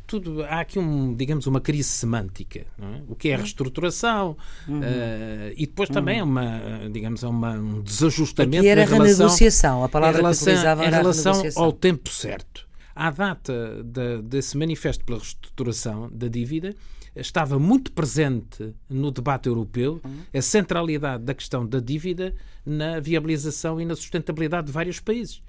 tudo, 0.08 0.43
há 0.43 0.62
aqui, 0.62 0.80
um, 0.80 1.13
digamos, 1.13 1.45
uma 1.45 1.62
crise 1.62 1.89
semântica. 1.89 2.62
É? 2.62 3.02
O 3.08 3.15
que 3.15 3.30
é 3.30 3.36
a 3.36 3.38
hum. 3.38 3.41
reestruturação 3.41 4.38
uhum. 4.67 4.82
e 5.56 5.67
depois 5.67 5.89
também 5.89 6.21
uhum. 6.21 6.28
uma, 6.28 6.89
digamos, 6.91 7.23
é 7.23 7.28
uma, 7.28 7.52
um 7.52 7.82
desajustamento 7.82 8.58
Aqui 8.58 8.67
era 8.67 8.82
a 8.82 8.86
renegociação, 8.86 9.84
a 9.84 9.89
palavra 9.89 10.29
relação, 10.32 10.84
em 10.84 10.89
relação 10.89 11.63
ao 11.63 11.72
tempo 11.72 12.10
certo. 12.10 12.68
À 12.96 13.12
data 13.12 13.82
de, 13.84 14.22
desse 14.24 14.58
manifesto 14.58 15.06
pela 15.06 15.20
reestruturação 15.20 16.10
da 16.12 16.28
dívida, 16.28 16.76
estava 17.15 17.58
muito 17.58 17.92
presente 17.92 18.74
no 18.89 19.12
debate 19.12 19.48
europeu 19.48 20.02
uhum. 20.04 20.20
a 20.34 20.42
centralidade 20.42 21.24
da 21.24 21.34
questão 21.34 21.65
da 21.65 21.80
dívida 21.80 22.36
na 22.65 23.00
viabilização 23.00 23.80
e 23.80 23.86
na 23.86 23.96
sustentabilidade 23.96 24.68
de 24.68 24.74
vários 24.74 25.00
países. 25.00 25.42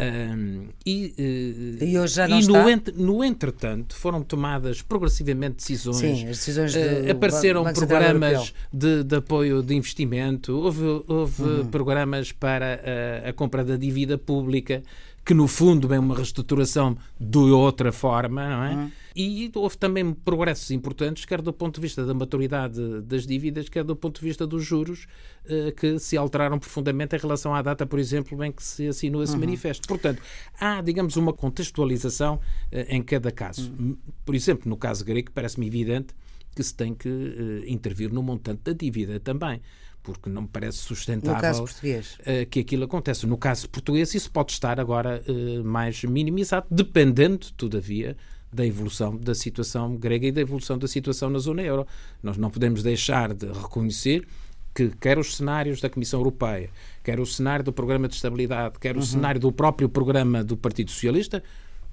Um, 0.00 0.68
e, 0.86 1.12
uh, 1.18 1.84
e, 1.84 1.98
hoje 1.98 2.14
já 2.14 2.28
não 2.28 2.36
e 2.36 2.40
está? 2.40 2.62
No, 2.62 2.70
ent, 2.70 2.88
no 2.94 3.24
entretanto 3.24 3.96
foram 3.96 4.22
tomadas 4.22 4.80
progressivamente 4.80 5.56
decisões. 5.56 5.96
Sim, 5.96 6.24
decisões 6.26 6.74
uh, 6.76 7.10
apareceram 7.10 7.64
programas 7.64 8.54
de, 8.72 9.02
de, 9.02 9.16
apoio 9.16 9.60
de 9.60 9.74
investimento, 9.74 10.56
houve, 10.56 11.02
houve 11.08 11.42
uhum. 11.42 11.66
programas 11.66 12.30
para 12.30 12.80
a, 13.24 13.30
a, 13.30 13.32
compra 13.32 13.64
da 13.64 13.76
dívida 13.76 14.16
pública 14.16 14.84
que 15.24 15.34
no 15.34 15.48
fundo 15.48 15.92
é 15.92 15.98
uma 15.98 16.14
reestruturação 16.14 16.96
de 17.20 17.38
outra 17.38 17.90
forma, 17.90 18.48
não 18.48 18.64
é? 18.64 18.74
Uhum. 18.74 18.90
E 19.20 19.50
houve 19.56 19.76
também 19.76 20.14
progressos 20.14 20.70
importantes, 20.70 21.24
quer 21.24 21.42
do 21.42 21.52
ponto 21.52 21.74
de 21.74 21.80
vista 21.80 22.06
da 22.06 22.14
maturidade 22.14 23.02
das 23.02 23.26
dívidas, 23.26 23.68
quer 23.68 23.82
do 23.82 23.96
ponto 23.96 24.20
de 24.20 24.24
vista 24.24 24.46
dos 24.46 24.64
juros, 24.64 25.08
eh, 25.44 25.72
que 25.72 25.98
se 25.98 26.16
alteraram 26.16 26.56
profundamente 26.56 27.16
em 27.16 27.18
relação 27.18 27.52
à 27.52 27.60
data, 27.60 27.84
por 27.84 27.98
exemplo, 27.98 28.44
em 28.44 28.52
que 28.52 28.62
se 28.62 28.86
assinou 28.86 29.20
esse 29.20 29.32
uhum. 29.32 29.40
manifesto. 29.40 29.88
Portanto, 29.88 30.22
há, 30.60 30.80
digamos, 30.80 31.16
uma 31.16 31.32
contextualização 31.32 32.38
eh, 32.70 32.94
em 32.94 33.02
cada 33.02 33.32
caso. 33.32 33.74
Uhum. 33.76 33.96
Por 34.24 34.36
exemplo, 34.36 34.68
no 34.70 34.76
caso 34.76 35.04
grego, 35.04 35.32
parece-me 35.32 35.66
evidente 35.66 36.14
que 36.54 36.62
se 36.62 36.72
tem 36.72 36.94
que 36.94 37.08
uh, 37.08 37.64
intervir 37.66 38.12
no 38.12 38.22
montante 38.22 38.62
da 38.64 38.72
dívida 38.72 39.18
também 39.18 39.60
porque 40.02 40.30
não 40.30 40.42
me 40.42 40.48
parece 40.48 40.78
sustentável 40.78 41.64
uh, 41.64 42.46
que 42.48 42.60
aquilo 42.60 42.84
aconteça. 42.84 43.26
No 43.26 43.36
caso 43.36 43.68
português, 43.68 44.14
isso 44.14 44.30
pode 44.30 44.52
estar 44.52 44.80
agora 44.80 45.22
uh, 45.28 45.64
mais 45.64 46.02
minimizado, 46.04 46.66
dependendo, 46.70 47.46
todavia, 47.56 48.16
da 48.52 48.64
evolução 48.66 49.16
da 49.16 49.34
situação 49.34 49.96
grega 49.96 50.26
e 50.26 50.32
da 50.32 50.40
evolução 50.40 50.78
da 50.78 50.88
situação 50.88 51.30
na 51.30 51.38
zona 51.38 51.62
euro. 51.62 51.86
Nós 52.22 52.36
não 52.36 52.50
podemos 52.50 52.82
deixar 52.82 53.34
de 53.34 53.46
reconhecer 53.46 54.26
que 54.74 54.90
quer 55.00 55.18
os 55.18 55.36
cenários 55.36 55.80
da 55.80 55.90
Comissão 55.90 56.20
Europeia, 56.20 56.70
quer 57.02 57.18
o 57.18 57.26
cenário 57.26 57.64
do 57.64 57.72
Programa 57.72 58.06
de 58.06 58.14
Estabilidade, 58.14 58.78
quer 58.78 58.94
o 58.94 59.00
uhum. 59.00 59.04
cenário 59.04 59.40
do 59.40 59.50
próprio 59.50 59.88
programa 59.88 60.44
do 60.44 60.56
Partido 60.56 60.90
Socialista, 60.90 61.42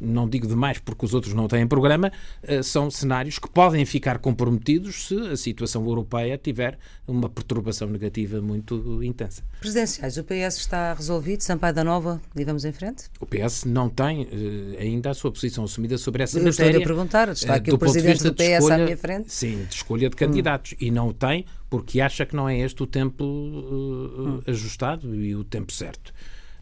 não 0.06 0.28
digo 0.30 0.48
demais 0.48 0.80
porque 0.80 1.06
os 1.06 1.14
outros 1.14 1.34
não 1.34 1.48
têm 1.48 1.68
programa, 1.68 2.12
eh, 2.44 2.62
são 2.62 2.90
cenários 2.90 3.40
que 3.40 3.50
podem 3.50 3.86
ficar 3.86 4.20
comprometidos 4.20 5.08
se 5.08 5.16
a 5.16 5.38
situação 5.38 5.86
europeia 5.86 6.38
tiver 6.38 6.78
uma 7.08 7.30
perturbação 7.30 7.88
negativa 7.90 8.42
muito 8.42 9.04
intensa. 9.04 9.44
Presidenciais, 9.60 10.18
o 10.18 10.24
PS 10.24 10.58
está 10.58 10.94
resolvido, 10.94 11.42
Sampaio 11.42 11.74
da 11.74 11.84
Nova, 11.84 12.22
e 12.36 12.44
vamos 12.44 12.66
em 12.66 12.72
frente? 12.72 13.06
O 13.20 13.26
PS 13.26 13.66
não 13.66 13.90
tem 13.90 14.24
uh, 14.24 14.80
ainda 14.80 15.12
a 15.12 15.14
sua 15.14 15.32
posição 15.32 15.64
assumida 15.64 15.98
sobre 15.98 16.24
essa 16.24 16.40
Eu 16.40 16.46
matéria. 16.46 16.78
Estou 16.78 16.84
a 16.84 16.86
perguntar, 16.86 17.30
está 17.30 17.54
eh, 17.54 17.58
aqui 17.58 17.72
uh, 17.72 17.76
o 17.76 17.78
Presidente 17.78 18.24
do 18.24 18.34
PS 18.34 18.42
escolha, 18.42 18.76
à 18.76 18.78
minha 18.78 18.98
frente? 18.98 19.34
Sim, 19.34 19.66
de 19.66 19.76
escolha 19.76 20.10
de 20.10 20.16
candidatos, 20.16 20.74
hum. 20.74 20.78
e 20.80 20.92
não 20.92 21.10
o 21.10 21.14
tem 21.14 21.46
porque 21.70 22.00
acha 22.00 22.26
que 22.26 22.36
não 22.36 22.48
é 22.48 22.60
este 22.60 22.82
o 22.84 22.88
tempo 22.88 23.24
uh, 23.24 23.28
hum. 23.28 24.42
ajustado 24.48 25.14
e 25.16 25.36
o 25.36 25.44
tempo 25.44 25.74
certo 25.74 26.14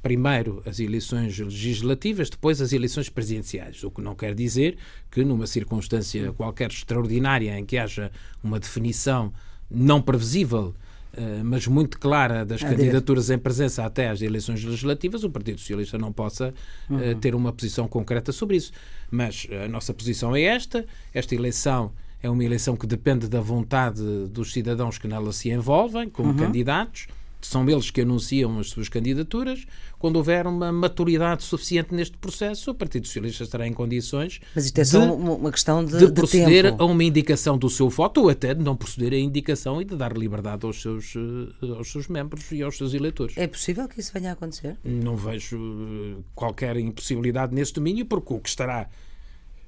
primeiro 0.04 0.62
as 0.66 0.82
eleições 0.82 1.40
legislativas, 1.40 2.30
depois 2.30 2.62
as 2.62 2.74
eleições 2.74 3.08
presidenciais. 3.10 3.84
O 3.86 3.90
que 3.90 4.02
não 4.02 4.14
quer 4.14 4.36
dizer 4.36 4.78
que, 5.10 5.24
numa 5.24 5.48
circunstância 5.48 6.34
qualquer 6.34 6.70
extraordinária 6.70 7.58
em 7.58 7.66
que 7.66 7.78
haja 7.78 8.12
uma 8.44 8.60
definição 8.60 9.34
não 9.72 10.02
previsível, 10.02 10.76
eh, 11.16 11.42
mas 11.42 11.66
muito 11.68 11.98
clara 11.98 12.46
das 12.46 12.62
candidaturas 12.62 13.30
em 13.30 13.38
presença 13.38 13.86
até 13.86 14.10
às 14.10 14.22
eleições 14.22 14.62
legislativas, 14.62 15.24
o 15.24 15.30
Partido 15.30 15.60
Socialista 15.60 15.98
não 15.98 16.12
possa 16.12 16.54
eh, 16.90 16.94
uhum. 16.94 17.20
ter 17.20 17.34
uma 17.34 17.54
posição 17.54 17.88
concreta 17.88 18.34
sobre 18.34 18.58
isso. 18.58 18.74
Mas 19.10 19.48
a 19.64 19.70
nossa 19.70 19.94
posição 19.94 20.36
é 20.36 20.42
esta: 20.42 20.86
esta 21.14 21.34
eleição 21.34 21.94
é 22.22 22.30
uma 22.30 22.44
eleição 22.44 22.76
que 22.76 22.86
depende 22.86 23.30
da 23.30 23.40
vontade 23.40 24.02
dos 24.28 24.52
cidadãos 24.52 24.98
que 24.98 25.08
nela 25.08 25.32
se 25.32 25.50
envolvem 25.50 26.10
como 26.10 26.32
uhum. 26.32 26.38
candidatos 26.38 27.08
são 27.48 27.68
eles 27.70 27.90
que 27.92 28.02
anunciam 28.02 28.60
as 28.60 28.70
suas 28.70 28.90
candidaturas. 28.90 29.66
Quando 30.00 30.18
houver 30.18 30.46
uma 30.48 30.72
maturidade 30.72 31.44
suficiente 31.44 31.94
neste 31.94 32.18
processo, 32.18 32.72
o 32.72 32.76
Partido 32.76 33.08
Socialista 33.08 33.44
estará 33.44 33.68
em 33.68 33.74
condições 33.74 34.42
Mas 34.56 34.66
isto 34.66 34.80
é 34.80 34.84
só 34.84 35.00
de, 35.00 35.12
uma 35.12 35.52
questão 35.52 35.84
de, 35.84 35.98
de 35.98 36.12
proceder 36.12 36.66
tempo. 36.66 36.84
a 36.84 36.86
uma 36.86 37.04
indicação 37.04 37.58
do 37.58 37.70
seu 37.70 37.90
voto 37.90 38.22
ou 38.22 38.30
até 38.30 38.54
de 38.54 38.64
não 38.64 38.76
proceder 38.76 39.14
à 39.14 39.18
indicação 39.18 39.82
e 39.82 39.86
de 39.86 39.96
dar 39.96 40.16
liberdade 40.18 40.66
aos 40.66 40.82
seus, 40.82 41.14
eh, 41.16 41.68
aos 41.78 41.92
seus 41.92 42.08
membros 42.08 42.52
e 42.52 42.62
aos 42.62 42.78
seus 42.78 42.94
eleitores. 42.94 43.38
É 43.38 43.48
possível 43.48 43.88
que 43.88 44.00
isso 44.00 44.12
venha 44.14 44.32
a 44.32 44.34
acontecer? 44.34 44.78
Não 44.84 45.16
vejo 45.16 45.58
eh, 45.58 46.22
qualquer 46.36 46.76
impossibilidade 46.78 47.54
nesse 47.54 47.74
domínio, 47.74 48.06
porque 48.06 48.34
o 48.34 48.40
que 48.40 48.50
estará 48.50 48.90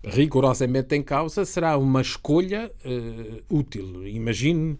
rigorosamente 0.05 0.95
em 0.95 1.01
causa 1.01 1.45
será 1.45 1.77
uma 1.77 2.01
escolha 2.01 2.71
uh, 2.85 3.57
útil. 3.57 4.07
Imagine 4.07 4.77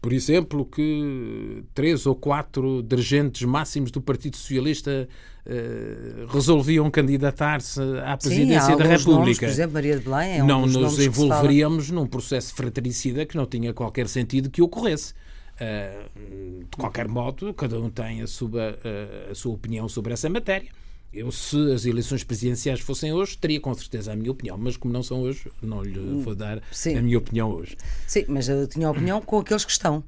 por 0.00 0.12
exemplo, 0.12 0.64
que 0.64 1.64
três 1.74 2.06
ou 2.06 2.14
quatro 2.14 2.82
dirigentes 2.82 3.42
máximos 3.42 3.90
do 3.90 4.00
Partido 4.00 4.36
Socialista 4.36 5.08
uh, 5.46 6.26
resolviam 6.28 6.90
candidatar-se 6.90 7.80
à 8.04 8.16
presidência 8.16 8.72
Sim, 8.72 8.76
da 8.76 8.84
República. 8.84 9.18
Nomes, 9.18 9.38
por 9.38 9.48
exemplo, 9.48 9.74
Maria 9.74 9.98
de 9.98 10.04
Belém 10.04 10.38
é 10.38 10.42
um 10.42 10.46
Não 10.46 10.66
nos 10.66 10.98
envolveríamos 10.98 11.90
num 11.90 12.06
processo 12.06 12.54
fratricida 12.54 13.26
que 13.26 13.36
não 13.36 13.46
tinha 13.46 13.72
qualquer 13.72 14.08
sentido 14.08 14.50
que 14.50 14.62
ocorresse. 14.62 15.12
Uh, 15.56 16.64
de 16.70 16.76
qualquer 16.76 17.08
modo, 17.08 17.52
cada 17.54 17.80
um 17.80 17.88
tem 17.88 18.20
a 18.22 18.26
sua, 18.26 18.72
uh, 18.72 19.32
a 19.32 19.34
sua 19.34 19.54
opinião 19.54 19.88
sobre 19.88 20.12
essa 20.12 20.28
matéria. 20.28 20.70
Eu, 21.16 21.32
se 21.32 21.72
as 21.72 21.86
eleições 21.86 22.22
presidenciais 22.22 22.80
fossem 22.80 23.10
hoje, 23.10 23.38
teria 23.38 23.58
com 23.58 23.72
certeza 23.72 24.12
a 24.12 24.16
minha 24.16 24.30
opinião, 24.30 24.58
mas 24.58 24.76
como 24.76 24.92
não 24.92 25.02
são 25.02 25.22
hoje, 25.22 25.50
não 25.62 25.82
lhe 25.82 25.98
hum, 25.98 26.20
vou 26.20 26.34
dar 26.34 26.62
Sim. 26.70 26.98
a 26.98 27.00
minha 27.00 27.16
opinião 27.16 27.50
hoje. 27.50 27.74
Sim, 28.06 28.26
mas 28.28 28.50
eu 28.50 28.68
tinha 28.68 28.86
a 28.86 28.90
opinião 28.90 29.22
com 29.22 29.38
aqueles 29.38 29.64
que 29.64 29.72
estão. 29.72 30.04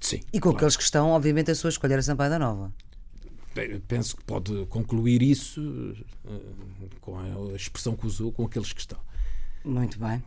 Sim. 0.00 0.20
E 0.32 0.38
com 0.38 0.50
claro. 0.50 0.58
aqueles 0.58 0.76
que 0.76 0.84
estão, 0.84 1.08
obviamente, 1.08 1.50
a 1.50 1.54
sua 1.56 1.68
escolha 1.68 1.94
era 1.94 2.02
Sampaio 2.02 2.30
da 2.30 2.38
Nova. 2.38 2.72
Bem, 3.56 3.80
penso 3.88 4.16
que 4.16 4.22
pode 4.22 4.64
concluir 4.66 5.20
isso 5.20 5.60
uh, 6.24 6.88
com 7.00 7.18
a 7.18 7.56
expressão 7.56 7.96
que 7.96 8.06
usou, 8.06 8.30
com 8.30 8.44
aqueles 8.44 8.72
que 8.72 8.80
estão. 8.80 9.00
Muito 9.64 9.98
bem. 9.98 10.22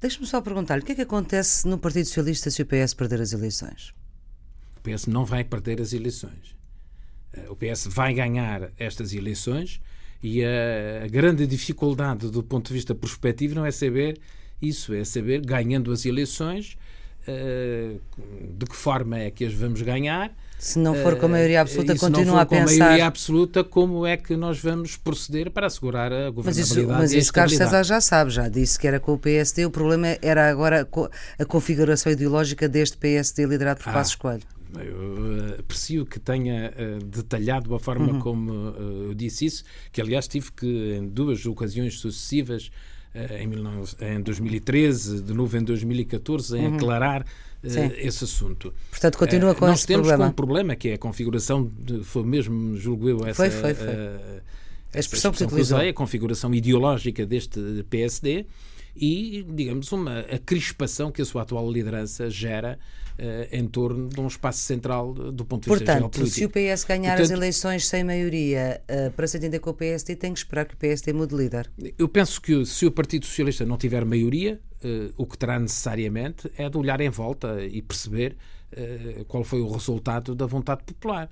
Deixe-me 0.00 0.26
só 0.26 0.40
perguntar-lhe 0.40 0.82
o 0.82 0.86
que 0.86 0.92
é 0.92 0.94
que 0.94 1.02
acontece 1.02 1.68
no 1.68 1.76
Partido 1.76 2.06
Socialista 2.06 2.50
se 2.50 2.62
o 2.62 2.66
PS 2.66 2.94
perder 2.94 3.20
as 3.20 3.34
eleições? 3.34 3.92
O 4.78 4.80
PS 4.80 5.06
não 5.06 5.26
vai 5.26 5.44
perder 5.44 5.82
as 5.82 5.92
eleições. 5.92 6.58
Eh, 7.34 7.46
o 7.48 7.56
PS 7.56 7.86
vai 7.88 8.12
ganhar 8.14 8.70
estas 8.78 9.12
eleições 9.12 9.80
e 10.22 10.44
a, 10.44 11.04
a, 11.04 11.08
grande 11.08 11.46
dificuldade 11.46 12.30
do 12.30 12.42
ponto 12.42 12.68
de 12.68 12.74
vista 12.74 12.94
prospectivo 12.94 13.54
não 13.54 13.64
é 13.64 13.70
saber 13.70 14.18
isso, 14.60 14.92
é 14.92 15.04
saber, 15.04 15.40
ganhando 15.40 15.90
as 15.90 16.04
eleições, 16.04 16.76
uh, 17.26 17.98
de 18.58 18.66
que 18.66 18.76
forma 18.76 19.18
é 19.18 19.30
que 19.30 19.44
as 19.46 19.54
vamos 19.54 19.80
ganhar. 19.80 20.30
Se 20.58 20.78
não 20.78 20.94
for 20.94 21.16
com 21.16 21.24
a 21.24 21.28
maioria 21.30 21.62
absoluta, 21.62 21.94
uh, 21.94 21.98
continua 21.98 22.42
a 22.42 22.44
pensar. 22.44 22.68
Se 22.68 22.76
não 22.76 22.76
for 22.76 22.76
com 22.76 22.84
a 22.84 22.86
maioria 22.86 23.06
absoluta, 23.06 23.64
como 23.64 24.06
é 24.06 24.18
que 24.18 24.36
nós 24.36 24.58
vamos 24.58 24.98
proceder 24.98 25.50
para 25.50 25.66
assegurar 25.66 26.12
a 26.12 26.28
governabilidade 26.28 26.46
Mas 26.46 26.68
isso, 26.76 26.88
mas 26.88 27.12
isso 27.14 27.32
Carlos 27.32 27.56
César 27.56 27.82
já 27.82 28.02
sabe, 28.02 28.30
já 28.30 28.48
disse 28.48 28.78
que 28.78 28.86
era 28.86 29.00
com 29.00 29.14
o 29.14 29.18
PSD. 29.18 29.64
O 29.64 29.70
problema 29.70 30.18
era 30.20 30.50
agora 30.50 30.86
a 31.38 31.44
configuração 31.46 32.12
ideológica 32.12 32.68
deste 32.68 32.98
PSD 32.98 33.46
liderado 33.46 33.82
por 33.82 33.88
ah, 33.88 33.94
Passos 33.94 34.16
Coelho. 34.16 34.59
Eu 34.78 35.54
eh, 35.54 35.60
aprecio 35.60 36.06
que 36.06 36.20
tenha 36.20 36.72
uh, 36.72 37.04
detalhado 37.04 37.74
a 37.74 37.78
forma 37.80 38.12
uhum. 38.12 38.20
como 38.20 38.52
uh, 38.52 39.08
eu 39.08 39.14
disse 39.14 39.46
isso, 39.46 39.64
que 39.90 40.00
aliás 40.00 40.28
tive 40.28 40.52
que, 40.52 40.66
em 40.66 41.08
duas 41.08 41.44
ocasiões 41.46 41.98
sucessivas, 41.98 42.70
em, 43.40 43.48
19, 43.48 43.96
em 44.00 44.20
2013, 44.20 45.22
de 45.22 45.34
novo 45.34 45.56
em 45.56 45.64
2014, 45.64 46.56
em 46.56 46.68
uhum. 46.68 46.76
aclarar 46.76 47.26
esse 47.62 48.24
assunto. 48.24 48.72
Portanto, 48.90 49.18
continua 49.18 49.54
com 49.54 49.66
Nós 49.66 49.84
temos 49.84 50.06
problema. 50.06 50.30
um 50.30 50.32
problema 50.32 50.76
que 50.76 50.90
é 50.90 50.94
a 50.94 50.98
configuração, 50.98 51.70
de, 51.78 52.04
foi 52.04 52.22
mesmo, 52.22 52.76
julgo 52.76 53.08
eu, 53.08 53.26
essa. 53.26 53.34
Foi, 53.34 53.50
foi, 53.50 53.74
foi. 53.74 53.88
a 54.94 54.98
expressão 54.98 55.32
que 55.32 55.42
utilizou. 55.42 55.78
a 55.78 55.92
configuração 55.92 56.54
ideológica 56.54 57.26
deste 57.26 57.84
PSD 57.90 58.46
e, 59.00 59.42
digamos, 59.48 59.90
uma 59.92 60.20
a 60.20 60.38
crispação 60.38 61.10
que 61.10 61.22
a 61.22 61.24
sua 61.24 61.42
atual 61.42 61.70
liderança 61.72 62.28
gera 62.28 62.78
uh, 63.18 63.48
em 63.50 63.66
torno 63.66 64.08
de 64.08 64.20
um 64.20 64.26
espaço 64.26 64.60
central 64.60 65.14
do 65.14 65.44
ponto 65.44 65.64
de 65.64 65.70
vista 65.70 65.84
Portanto, 65.84 66.16
geopolítico. 66.16 66.36
se 66.36 66.44
o 66.44 66.50
PS 66.50 66.84
ganhar 66.84 67.16
Portanto, 67.16 67.24
as 67.24 67.30
eleições 67.30 67.86
sem 67.86 68.04
maioria, 68.04 68.82
uh, 68.90 69.10
para 69.12 69.26
se 69.26 69.38
entender 69.38 69.58
com 69.58 69.70
o 69.70 69.74
PSD, 69.74 70.16
tem 70.16 70.34
que 70.34 70.40
esperar 70.40 70.66
que 70.66 70.74
o 70.74 70.76
PSD 70.76 71.12
mude 71.14 71.34
líder. 71.34 71.70
Eu 71.98 72.08
penso 72.08 72.40
que 72.42 72.66
se 72.66 72.84
o 72.84 72.90
Partido 72.90 73.24
Socialista 73.24 73.64
não 73.64 73.78
tiver 73.78 74.04
maioria, 74.04 74.60
uh, 74.84 75.14
o 75.16 75.26
que 75.26 75.38
terá 75.38 75.58
necessariamente 75.58 76.50
é 76.58 76.68
de 76.68 76.76
olhar 76.76 77.00
em 77.00 77.10
volta 77.10 77.64
e 77.64 77.80
perceber 77.80 78.36
qual 79.26 79.42
foi 79.42 79.60
o 79.60 79.68
resultado 79.68 80.32
da 80.32 80.46
vontade 80.46 80.84
popular. 80.84 81.28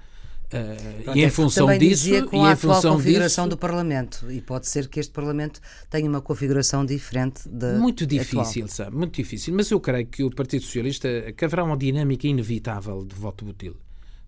Uh, 0.51 1.15
e 1.15 1.23
em 1.23 1.29
função 1.29 1.77
disso, 1.77 2.27
com 2.27 2.43
a 2.43 2.53
atual 2.53 2.81
configuração 2.81 3.45
disso, 3.45 3.51
do 3.51 3.59
Parlamento 3.59 4.33
e 4.33 4.41
pode 4.41 4.67
ser 4.67 4.89
que 4.89 4.99
este 4.99 5.13
Parlamento 5.13 5.61
tenha 5.91 6.09
uma 6.09 6.23
configuração 6.23 6.87
diferente 6.87 7.47
da 7.47 7.75
muito 7.75 8.07
difícil, 8.07 8.65
atual. 8.65 8.69
sabe, 8.69 8.97
muito 8.97 9.15
difícil. 9.15 9.55
Mas 9.55 9.71
eu 9.71 9.79
creio 9.79 10.07
que 10.07 10.25
o 10.25 10.31
Partido 10.31 10.65
Socialista 10.65 11.09
que 11.37 11.45
haverá 11.45 11.63
uma 11.63 11.77
dinâmica 11.77 12.27
inevitável 12.27 13.05
de 13.05 13.15
voto 13.15 13.45
útil 13.47 13.77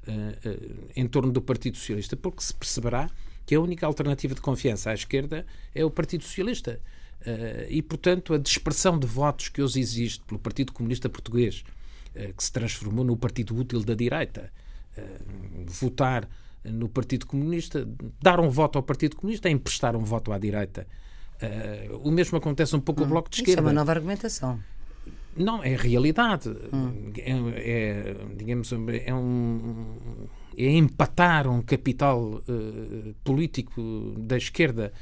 uh, 0.07 0.11
uh, 0.11 0.91
em 0.95 1.09
torno 1.09 1.33
do 1.33 1.41
Partido 1.41 1.79
Socialista, 1.79 2.19
porque 2.19 2.43
se 2.43 2.53
perceberá 2.53 3.09
que 3.47 3.55
a 3.55 3.61
única 3.61 3.87
alternativa 3.87 4.35
de 4.35 4.43
confiança 4.43 4.91
à 4.91 4.95
esquerda 4.95 5.47
é 5.75 5.83
o 5.87 5.91
Partido 5.91 6.23
Socialista. 6.23 6.79
e, 7.69 7.83
portanto, 7.83 8.33
a 8.33 8.39
dispersão 8.39 8.99
de 8.99 9.07
votos 9.07 9.49
que 9.49 9.61
hoje 9.61 9.81
existe 9.81 10.23
pelo 10.25 10.39
Partido 10.39 10.73
Comunista 10.73 11.09
Português, 11.09 11.65
que 12.15 12.45
se 12.45 12.53
transformou 12.53 13.05
no 13.05 13.17
Partido 13.17 13.57
Útil 13.57 13.83
da 13.83 13.95
direita, 13.95 14.53
eh, 14.97 15.19
votar 15.71 16.29
no 16.65 16.89
Partido 16.89 17.27
Comunista, 17.27 17.87
dar 18.21 18.41
um 18.41 18.49
voto 18.49 18.77
ao 18.77 18.83
Partido 18.83 19.17
Comunista 19.17 19.49
é 19.49 19.53
emprestar 19.53 19.97
um 19.97 20.05
voto 20.05 20.33
à 20.33 20.39
direita. 20.39 20.87
Uh, 21.41 21.97
o 22.07 22.11
mesmo 22.11 22.37
acontece 22.37 22.77
um 22.77 22.81
pouco 22.81 23.01
hum, 23.01 23.05
ao 23.05 23.11
Bloco 23.11 23.31
de 23.31 23.37
Esquerda. 23.37 23.53
Isso 23.53 23.61
é 23.61 23.63
uma 23.63 23.73
nova 23.73 23.93
argumentação. 23.93 24.61
Não, 25.37 25.63
é 25.63 25.75
realidade. 25.75 26.51
Hum. 26.73 27.13
É, 27.17 27.31
é, 27.31 28.17
digamos, 28.37 28.73
é 28.73 29.15
um, 29.15 29.97
é 30.57 30.71
empatar 30.71 31.49
um 31.49 31.63
capital 31.63 32.43
político 33.25 34.15
da 34.19 34.37
esquerda 34.37 34.93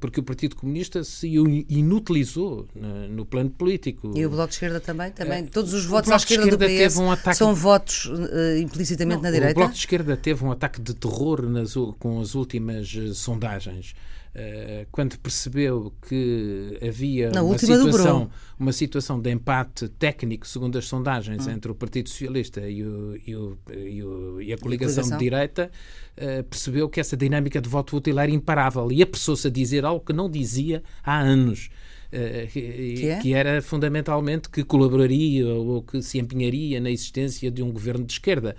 porque 0.00 0.20
o 0.20 0.22
Partido 0.22 0.56
Comunista 0.56 1.04
se 1.04 1.28
inutilizou 1.28 2.66
no 3.10 3.26
plano 3.26 3.50
político. 3.50 4.12
E 4.16 4.24
o 4.24 4.30
Bloco 4.30 4.48
de 4.48 4.54
Esquerda 4.54 4.80
também? 4.80 5.10
também 5.10 5.46
todos 5.46 5.72
os 5.72 5.84
votos 5.84 6.10
à 6.10 6.16
esquerda, 6.16 6.44
esquerda 6.44 6.66
do 6.66 6.88
PS 6.88 6.96
um 6.96 7.10
ataque... 7.10 7.36
são 7.36 7.54
votos 7.54 8.06
uh, 8.06 8.58
implicitamente 8.58 9.16
Não, 9.16 9.24
na 9.24 9.30
direita? 9.30 9.52
O 9.52 9.56
Bloco 9.56 9.72
de 9.72 9.78
Esquerda 9.78 10.16
teve 10.16 10.44
um 10.44 10.50
ataque 10.50 10.80
de 10.80 10.94
terror 10.94 11.42
nas, 11.42 11.74
com 11.98 12.20
as 12.20 12.34
últimas 12.34 12.88
sondagens. 13.14 13.94
Uh, 14.34 14.86
quando 14.92 15.18
percebeu 15.18 15.92
que 16.06 16.78
havia 16.86 17.32
uma 17.42 17.58
situação, 17.58 18.30
uma 18.58 18.72
situação 18.72 19.20
de 19.20 19.30
empate 19.32 19.88
técnico, 19.88 20.46
segundo 20.46 20.76
as 20.78 20.84
sondagens, 20.84 21.46
hum. 21.46 21.50
entre 21.50 21.70
o 21.72 21.74
Partido 21.74 22.08
Socialista 22.08 22.60
e, 22.68 22.84
o, 22.84 23.18
e, 23.26 23.34
o, 23.34 23.58
e, 23.72 24.02
o, 24.02 24.40
e 24.40 24.52
a 24.52 24.58
coligação, 24.58 25.08
de 25.08 25.16
direita, 25.16 25.70
uh, 26.16 26.44
percebeu 26.44 26.88
que 26.88 27.00
essa 27.00 27.16
dinâmica 27.16 27.60
de 27.60 27.68
voto 27.68 27.96
útil 27.96 28.18
era 28.18 28.30
imparável 28.30 28.92
e 28.92 29.02
apressou-se 29.02 29.46
a 29.46 29.50
dizer 29.50 29.84
algo 29.84 30.04
que 30.04 30.12
não 30.12 30.30
dizia 30.30 30.82
há 31.02 31.18
anos. 31.18 31.70
Uh, 32.12 32.46
que, 32.48 33.08
é? 33.08 33.18
que, 33.18 33.34
era 33.34 33.60
fundamentalmente 33.60 34.48
que 34.48 34.62
colaboraria 34.62 35.46
ou 35.46 35.82
que 35.82 36.00
se 36.00 36.18
empenharia 36.18 36.80
na 36.80 36.90
existência 36.90 37.50
de 37.50 37.62
um 37.62 37.72
governo 37.72 38.04
de 38.04 38.12
esquerda, 38.12 38.54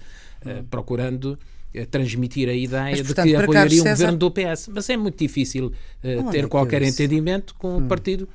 hum. 0.45 0.63
procurando 0.69 1.37
transmitir 1.91 2.49
a 2.49 2.53
ideia 2.53 2.97
Mas, 2.97 3.01
portanto, 3.01 3.25
de 3.25 3.31
que 3.31 3.35
apoiaria 3.37 3.81
um 3.81 3.85
governo 3.85 4.17
do 4.17 4.31
PS. 4.31 4.69
Mas 4.73 4.89
é 4.89 4.97
muito 4.97 5.17
difícil 5.17 5.67
uh, 5.67 6.31
ter 6.31 6.47
qualquer 6.47 6.81
entendimento 6.81 7.53
com 7.55 7.69
o 7.69 7.73
um 7.73 7.77
hum. 7.77 7.87
partido 7.87 8.27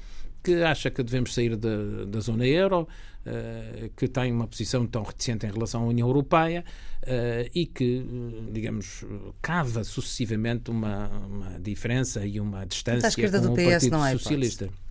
que 0.42 0.62
acha 0.62 0.90
que 0.90 1.02
devemos 1.02 1.32
sair 1.32 1.56
da, 1.56 2.04
da 2.06 2.20
zona 2.20 2.46
euro, 2.46 2.82
uh, 3.26 3.90
que 3.96 4.06
tem 4.06 4.30
uma 4.30 4.46
posição 4.46 4.86
tão 4.86 5.02
reticente 5.02 5.46
em 5.46 5.50
relação 5.50 5.82
à 5.82 5.86
União 5.86 6.06
Europeia 6.06 6.64
uh, 7.02 7.50
e 7.54 7.66
que, 7.66 8.04
digamos, 8.52 9.04
cava 9.40 9.82
sucessivamente 9.82 10.70
uma, 10.70 11.08
uma 11.08 11.58
diferença 11.58 12.24
e 12.26 12.38
uma 12.38 12.64
distância 12.66 13.10
com 13.10 13.52
o 13.52 13.56
Partido 13.56 13.98
Socialista. 14.18 14.64
Hipótese. 14.66 14.83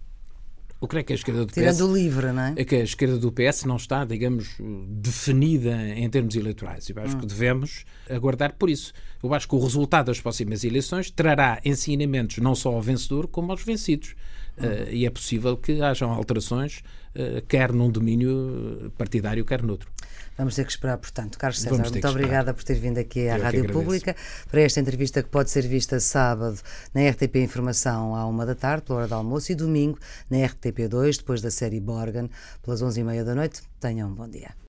O 0.84 0.88
que 0.88 0.98
é 0.98 1.04
que 1.04 1.13
a 1.13 1.15
esquerda 1.15 1.46
do 1.46 1.48
PS. 1.48 1.54
Tirando 1.54 1.89
o 1.89 1.93
livre, 1.96 2.34
não 2.34 2.43
é? 2.43 2.54
É 2.58 2.65
que 2.65 2.76
a 2.76 2.84
esquerda 2.84 3.17
do 3.17 3.32
PS 3.32 3.63
não 3.63 3.78
está, 3.78 4.04
digamos, 4.04 4.50
definida 4.89 5.74
em 5.96 6.10
termos 6.10 6.36
eleitorais. 6.36 6.89
Eu 6.89 7.02
acho 7.02 7.15
hum. 7.15 7.22
que 7.22 7.26
devemos 7.26 7.86
aguardar 8.10 8.54
por 8.56 8.69
isso. 8.69 8.91
Eu 9.24 9.34
acho 9.34 9.48
que 9.48 9.56
o 9.56 9.60
resultado 9.60 10.08
das 10.08 10.19
próximas 10.19 10.65
eleições 10.65 11.10
trará 11.10 11.62
ensinamentos 11.63 12.39
não 12.39 12.54
só 12.54 12.74
ao 12.74 12.82
vencedor, 12.82 13.30
como 13.30 13.54
aos 13.54 13.63
vencidos. 13.63 14.13
Uh, 14.58 14.91
e 14.91 15.06
é 15.06 15.10
possível 15.10 15.56
que 15.56 15.82
hajam 15.82 16.12
alterações, 16.12 16.84
uh, 17.15 17.41
quer 17.48 17.72
num 17.72 17.89
domínio 17.89 18.91
partidário, 18.98 19.46
quer 19.46 19.63
noutro. 19.63 19.89
Vamos 20.38 20.56
ter 20.56 20.65
que 20.65 20.72
esperar, 20.72 20.98
portanto. 20.98 21.38
Carlos 21.38 21.60
César, 21.60 21.89
muito 21.89 22.08
obrigada 22.08 22.54
por 22.54 22.63
ter 22.63 22.76
vindo 22.76 22.98
aqui 22.98 23.30
à 23.30 23.38
Eu 23.38 23.43
Rádio 23.43 23.72
Pública 23.72 24.15
para 24.50 24.62
esta 24.62 24.80
entrevista 24.80 25.22
que 25.22 25.30
pode 25.30 25.52
ser 25.52 25.67
vista 25.67 26.00
sábado 26.00 26.60
na 26.93 27.08
RTP 27.10 27.38
Informação 27.38 28.15
à 28.15 28.26
uma 28.26 28.46
da 28.46 28.56
tarde, 28.56 28.84
pela 28.84 29.00
hora 29.00 29.08
do 29.08 29.15
almoço, 29.15 29.52
e 29.52 29.56
domingo 29.56 30.00
na 30.30 30.38
RTP2, 30.38 31.17
depois 31.17 31.41
da 31.41 31.52
série 31.52 31.80
Borgen, 31.80 32.30
pelas 32.63 32.82
onze 32.82 33.02
e 33.02 33.04
meia 33.04 33.24
da 33.24 33.36
noite. 33.36 33.62
Tenham 33.80 34.10
um 34.10 34.13
bom 34.13 34.28
dia. 34.28 34.56